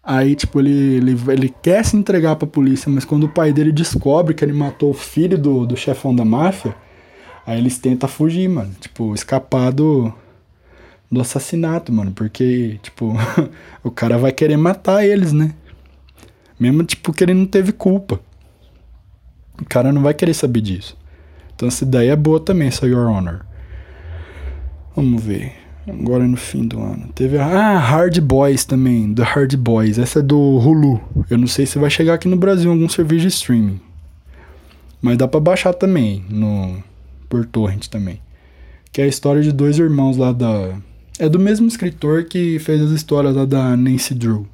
[0.02, 3.70] Aí, tipo, ele, ele, ele quer se entregar pra polícia, mas quando o pai dele
[3.70, 6.74] descobre que ele matou o filho do, do chefão da máfia,
[7.46, 8.74] aí eles tentam fugir, mano.
[8.80, 10.12] Tipo, escapar do,
[11.10, 12.12] do assassinato, mano.
[12.12, 13.14] Porque, tipo,
[13.84, 15.54] o cara vai querer matar eles, né?
[16.58, 18.20] Mesmo, tipo, que ele não teve culpa.
[19.60, 20.96] O cara não vai querer saber disso.
[21.54, 23.40] Então essa ideia é boa também, essa Your Honor.
[24.96, 25.52] Vamos ver.
[25.88, 27.08] Agora no fim do ano.
[27.14, 29.98] Teve a ah, Hard Boys também, do Hard Boys.
[29.98, 31.00] Essa é do Hulu.
[31.28, 33.80] Eu não sei se vai chegar aqui no Brasil em algum serviço de streaming.
[35.02, 36.82] Mas dá para baixar também no
[37.28, 38.20] por torrent também.
[38.92, 40.76] Que é a história de dois irmãos lá da
[41.18, 44.46] é do mesmo escritor que fez as histórias lá da Nancy Drew.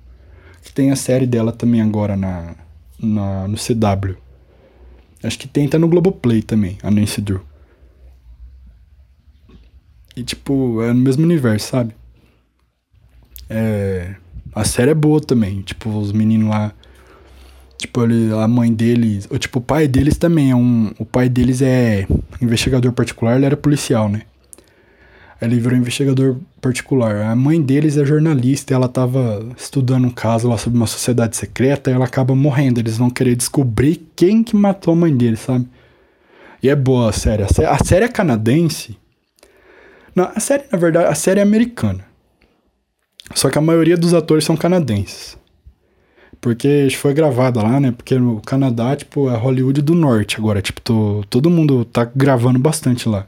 [0.62, 2.54] Que tem a série dela também agora na,
[3.00, 4.16] na no CW.
[5.22, 7.40] Acho que tem, tá no Globoplay também, a Nancy Drew.
[10.16, 11.94] E, tipo, é no mesmo universo, sabe?
[13.50, 14.14] É...
[14.54, 15.60] A série é boa também.
[15.62, 16.72] Tipo, os meninos lá...
[17.76, 19.28] Tipo, ele, a mãe deles...
[19.30, 20.92] Ou, tipo, o pai deles também é um...
[20.98, 22.06] O pai deles é
[22.40, 24.22] investigador particular, ele era policial, né?
[25.40, 27.16] Ele virou investigador particular.
[27.16, 31.90] A mãe deles é jornalista, ela tava estudando um caso lá sobre uma sociedade secreta
[31.90, 32.80] e ela acaba morrendo.
[32.80, 35.68] Eles vão querer descobrir quem que matou a mãe deles, sabe?
[36.62, 37.42] E é boa a série.
[37.42, 38.96] A, sé a série é canadense.
[40.14, 42.04] Não, a série, na verdade, a série é americana.
[43.34, 45.36] Só que a maioria dos atores são canadenses.
[46.40, 47.92] Porque foi gravada lá, né?
[47.92, 50.62] Porque no Canadá, tipo, é Hollywood do Norte agora.
[50.62, 53.26] Tipo, tô, todo mundo tá gravando bastante lá.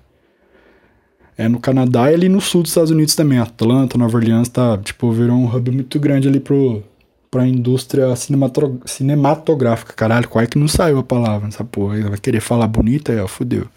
[1.38, 3.38] É no Canadá e ali no sul dos Estados Unidos também.
[3.38, 6.82] Atlanta, Nova Orleans, tá, tipo, virou um hub muito grande ali pro,
[7.30, 9.92] pra indústria cinematográfica.
[9.92, 12.00] Caralho, quase que não saiu a palavra nessa porra.
[12.08, 13.68] Vai querer falar bonita, é, fudeu.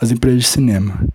[0.00, 1.06] As empresas de cinema.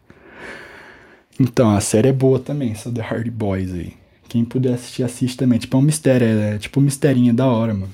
[1.37, 3.93] Então, a série é boa também, essa The Hard Boys aí.
[4.29, 5.59] Quem puder assistir, assiste também.
[5.59, 7.93] Tipo, é um mistério, é, é tipo um misterinho da hora, mano.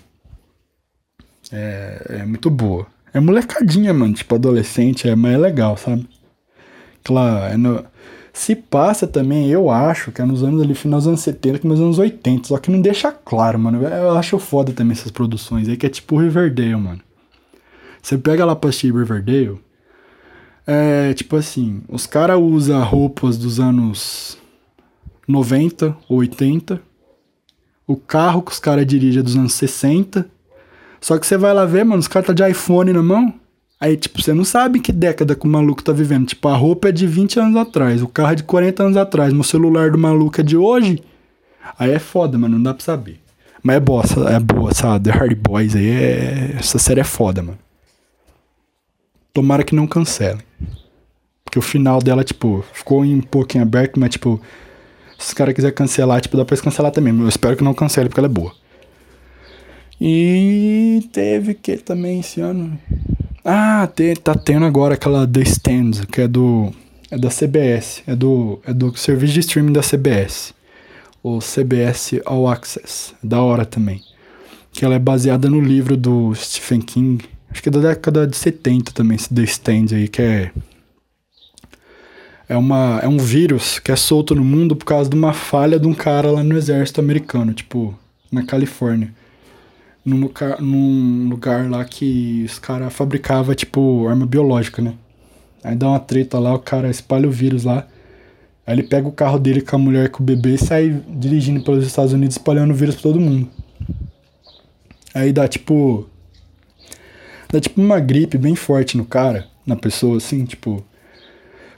[1.51, 2.86] É, é muito boa.
[3.11, 6.07] É molecadinha, mano, tipo adolescente, é, mas é legal, sabe?
[7.04, 7.58] Claro, é
[8.34, 11.68] se passa também, eu acho, que é nos anos ali, final dos anos 70, que
[11.68, 13.84] nos anos 80, só que não deixa claro, mano.
[13.84, 17.02] Eu acho foda também essas produções aí, que é tipo Riverdale, mano.
[18.02, 19.60] Você pega lá pra assistir Riverdale,
[20.66, 24.38] é tipo assim, os caras usam roupas dos anos
[25.28, 26.82] 90 ou 80,
[27.86, 30.26] o carro que os caras dirigem é dos anos 60,
[31.02, 33.41] só que você vai lá ver, mano, os caras tá de iPhone na mão.
[33.82, 36.27] Aí, tipo, você não sabe que década que o maluco tá vivendo.
[36.27, 39.34] Tipo, a roupa é de 20 anos atrás, o carro é de 40 anos atrás,
[39.34, 41.01] meu celular do maluco é de hoje.
[41.79, 43.19] Aí é foda, mano, não dá pra saber.
[43.63, 45.09] Mas é boa, é boa, sabe?
[45.09, 46.55] The Hard Boys aí é.
[46.59, 47.57] Essa série é foda, mano.
[49.34, 50.41] Tomara que não cancele.
[51.43, 54.39] Porque o final dela, tipo, ficou um pouquinho aberto, mas, tipo,
[55.17, 57.13] se os caras quiserem cancelar, tipo, dá pra cancelar também.
[57.13, 58.53] Mas eu espero que não cancele, porque ela é boa.
[59.99, 62.77] E teve que também esse ano.
[63.44, 66.72] Ah, te, tá tendo agora aquela The Stand, que é do.
[67.10, 68.04] É da CBS.
[68.06, 70.54] É do, é do serviço de streaming da CBS.
[71.24, 73.14] O CBS All Access.
[73.24, 74.02] Da hora também.
[74.72, 77.26] Que ela é baseada no livro do Stephen King.
[77.50, 80.52] Acho que é da década de 70 também, esse The Stand aí, que é.
[82.48, 85.80] É, uma, é um vírus que é solto no mundo por causa de uma falha
[85.80, 87.98] de um cara lá no exército americano, tipo,
[88.32, 89.14] na Califórnia
[90.04, 94.93] num lugar, num lugar lá que os caras fabricavam, tipo, arma biológica, né?
[95.64, 97.86] Aí dá uma treta lá, o cara espalha o vírus lá.
[98.66, 101.02] Aí ele pega o carro dele com a mulher e com o bebê e sai
[101.08, 103.47] dirigindo pelos Estados Unidos espalhando o vírus pra todo mundo.
[105.14, 106.08] Aí dá tipo.
[107.52, 110.84] Dá tipo uma gripe bem forte no cara, na pessoa, assim, tipo.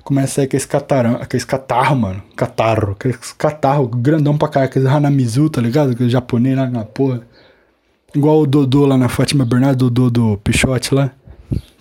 [0.04, 2.22] Começa a aquele catarão, aquele catarro, mano.
[2.36, 5.92] Catarro, aquele catarro grandão pra cá, aquele Hanamizu, tá ligado?
[5.92, 7.22] Aquele japonês lá na porra.
[8.16, 11.12] Igual o Dodô lá na Fátima Bernardo, Dodô do Pichote lá.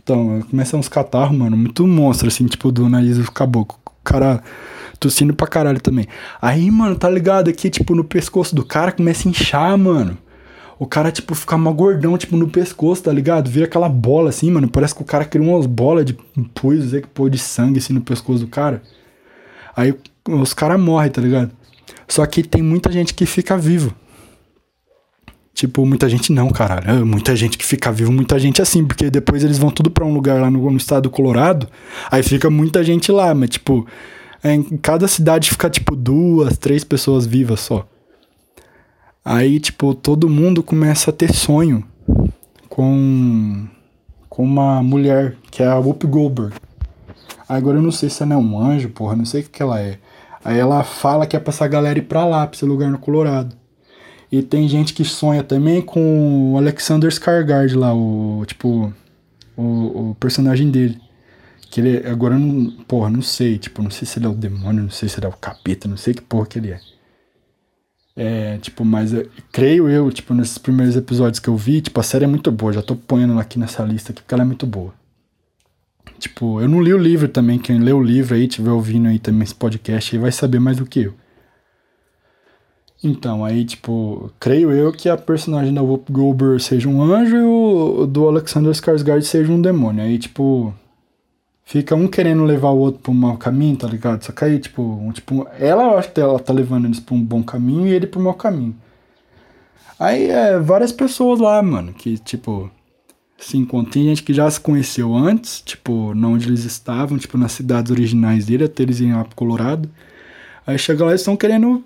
[0.03, 3.79] Então, começa uns catarros, mano, muito monstro, assim, tipo, do nariz do caboclo.
[3.87, 4.43] O cara
[4.99, 6.07] tossindo pra caralho também.
[6.41, 7.49] Aí, mano, tá ligado?
[7.51, 10.17] Aqui, tipo, no pescoço do cara começa a inchar, mano.
[10.79, 13.49] O cara, tipo, fica mal gordão, tipo, no pescoço, tá ligado?
[13.49, 14.69] Vira aquela bola, assim, mano.
[14.69, 16.15] Parece que o cara criou umas bolas de
[16.55, 18.83] pus, que pôr de sangue, assim, no pescoço do cara.
[19.77, 19.95] Aí
[20.29, 21.53] os caras morrem, tá ligado?
[22.09, 23.95] Só que tem muita gente que fica vivo.
[25.55, 26.91] Tipo, muita gente não, caralho.
[26.91, 30.05] É, muita gente que fica vivo, muita gente assim, porque depois eles vão tudo para
[30.05, 31.69] um lugar lá no, no, estado do Colorado,
[32.11, 33.87] aí fica muita gente lá, mas tipo,
[34.43, 37.87] é, em cada cidade fica tipo duas, três pessoas vivas só.
[39.25, 41.85] Aí, tipo, todo mundo começa a ter sonho
[42.69, 43.67] com,
[44.29, 46.55] com uma mulher, que é a Whoop Goldberg.
[47.49, 49.63] Agora eu não sei se ela é um anjo, porra, não sei o que, que
[49.63, 49.99] ela é.
[50.45, 52.99] Aí ela fala que é pra essa galera ir pra lá, pra esse lugar no
[52.99, 53.55] Colorado.
[54.33, 58.91] E tem gente que sonha também com o Alexander Skarsgård lá, o tipo
[59.55, 60.99] o, o personagem dele.
[61.71, 64.85] Que ele agora não, porra, não sei, tipo, não sei se ele é o demônio,
[64.85, 66.81] não sei se ele é o capeta, não sei que porra que ele é.
[68.17, 72.03] É, tipo, mas eu, creio eu, tipo, nesses primeiros episódios que eu vi, tipo, a
[72.03, 74.67] série é muito boa, já tô ponhando aqui nessa lista aqui porque ela é muito
[74.67, 74.95] boa.
[76.19, 79.19] Tipo, eu não li o livro também, quem lê o livro aí, tiver ouvindo aí
[79.19, 81.15] também esse podcast aí vai saber mais do que eu.
[83.05, 87.43] Então, aí, tipo, creio eu que a personagem da Whoop Goldberg seja um anjo e
[87.43, 90.05] o do Alexander Skarsgård seja um demônio.
[90.05, 90.73] Aí, tipo,
[91.65, 94.23] fica um querendo levar o outro pra um mau caminho, tá ligado?
[94.23, 97.15] Só que aí, tipo, um, tipo ela eu acho que ela tá levando eles pra
[97.15, 98.77] um bom caminho e ele pro mau caminho.
[99.99, 102.71] Aí, é, várias pessoas lá, mano, que, tipo,
[103.39, 103.93] se encontram.
[103.93, 107.91] Tem gente que já se conheceu antes, tipo, não onde eles estavam, tipo, nas cidades
[107.91, 109.91] originais dele, até eles irem lá pro Colorado.
[110.67, 111.85] Aí chega lá e estão querendo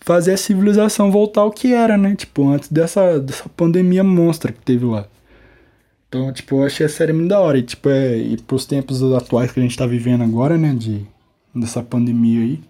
[0.00, 2.14] fazer a civilização voltar ao que era, né?
[2.14, 5.06] Tipo, antes dessa, dessa pandemia monstra que teve lá.
[6.08, 7.58] Então, tipo, eu achei a série muito da hora.
[7.58, 10.74] E, tipo, é, e pros tempos atuais que a gente tá vivendo agora, né?
[10.74, 11.06] De,
[11.54, 12.60] dessa pandemia aí.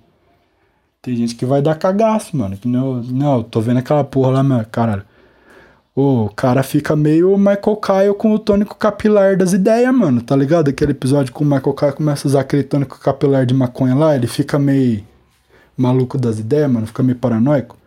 [1.01, 2.57] Tem gente que vai dar cagaço, mano.
[2.57, 5.05] Que não, não, tô vendo aquela porra lá, meu, caralho.
[5.95, 10.21] O cara fica meio Michael Kyle com o tônico capilar das ideias, mano.
[10.21, 10.69] Tá ligado?
[10.69, 14.15] Aquele episódio que o Michael Kyle começa a usar aquele tônico capilar de maconha lá,
[14.15, 15.05] ele fica meio
[15.79, 17.79] maluco das ideias, mano, fica meio paranoico.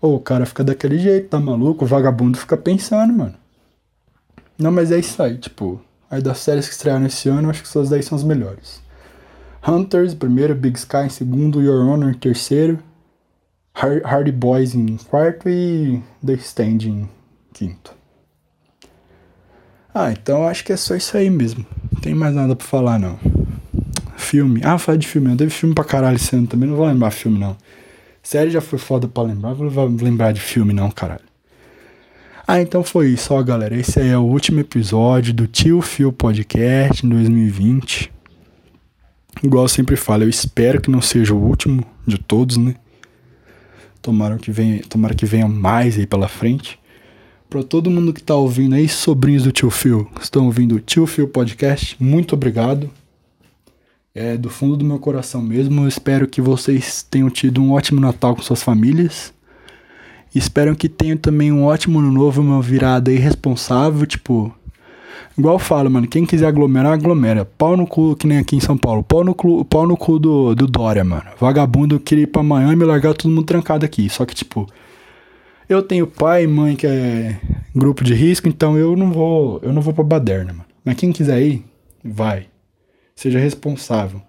[0.00, 3.34] Ou o cara fica daquele jeito, tá maluco, o vagabundo fica pensando, mano.
[4.58, 5.80] Não, mas é isso aí, tipo.
[6.10, 8.82] Aí das séries que estrearam esse ano, acho que essas daí são as melhores.
[9.66, 12.78] Hunters, primeiro, Big Sky em segundo, Your Honor em terceiro,
[13.74, 17.08] Hardy Boys em quarto e The Stand em
[17.54, 17.94] quinto.
[19.94, 21.64] Ah, então acho que é só isso aí mesmo.
[21.90, 23.18] Não tem mais nada pra falar, não.
[24.32, 24.62] Filme.
[24.64, 25.28] Ah, falar de filme.
[25.28, 26.66] Não teve filme pra caralho esse ano também.
[26.66, 27.54] Não vou lembrar filme, não.
[28.22, 29.54] Série já foi foda pra lembrar.
[29.54, 31.20] Não vou lembrar de filme, não, caralho.
[32.48, 33.76] Ah, então foi isso, ó, galera.
[33.76, 38.10] Esse aí é o último episódio do Tio Fio Podcast em 2020.
[39.44, 42.74] Igual eu sempre falo, eu espero que não seja o último de todos, né?
[44.00, 46.80] Tomara que venha, tomara que venha mais aí pela frente.
[47.50, 51.06] Para todo mundo que tá ouvindo aí, sobrinhos do Tio Phil, estão ouvindo o Tio
[51.06, 52.90] Phil Podcast, muito obrigado.
[54.14, 55.88] É do fundo do meu coração mesmo.
[55.88, 59.32] Espero que vocês tenham tido um ótimo Natal com suas famílias.
[60.34, 64.54] espero que tenham também um ótimo ano novo, uma virada irresponsável, tipo.
[65.38, 67.46] Igual eu falo, mano, quem quiser aglomerar, aglomera.
[67.46, 69.02] Pau no cu, que nem aqui em São Paulo.
[69.02, 71.24] Pau no cu, pau no cu do, do Dória, mano.
[71.40, 74.10] Vagabundo queria ir pra Miami e largar todo mundo trancado aqui.
[74.10, 74.68] Só que, tipo,
[75.66, 77.40] eu tenho pai e mãe que é
[77.74, 80.66] grupo de risco, então eu não vou, eu não vou pra baderna, mano.
[80.84, 81.64] Mas quem quiser ir,
[82.04, 82.51] vai.
[83.14, 84.22] Seja responsável.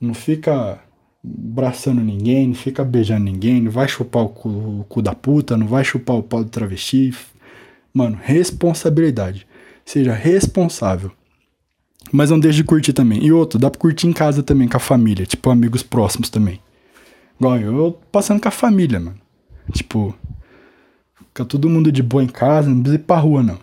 [0.00, 0.78] Não fica
[1.24, 5.56] abraçando ninguém, não fica beijando ninguém, não vai chupar o cu, o cu da puta,
[5.56, 7.14] não vai chupar o pau do travesti.
[7.92, 9.46] Mano, responsabilidade.
[9.84, 11.10] Seja responsável.
[12.12, 13.24] Mas não deixe de curtir também.
[13.24, 15.26] E outro, dá pra curtir em casa também, com a família.
[15.26, 16.60] Tipo, amigos próximos também.
[17.38, 19.18] Igual eu, eu passando com a família, mano.
[19.72, 20.14] Tipo,
[21.36, 23.58] Fica todo mundo de boa em casa, não precisa ir pra rua, não.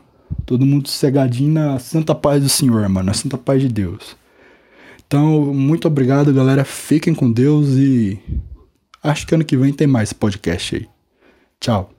[0.46, 4.16] Todo mundo sossegadinho na santa paz do Senhor, mano, na santa paz de Deus.
[5.14, 6.66] Então, muito obrigado, galera.
[6.66, 8.20] Fiquem com Deus e
[9.04, 10.90] acho que ano que vem tem mais podcast aí.
[11.60, 11.93] Tchau.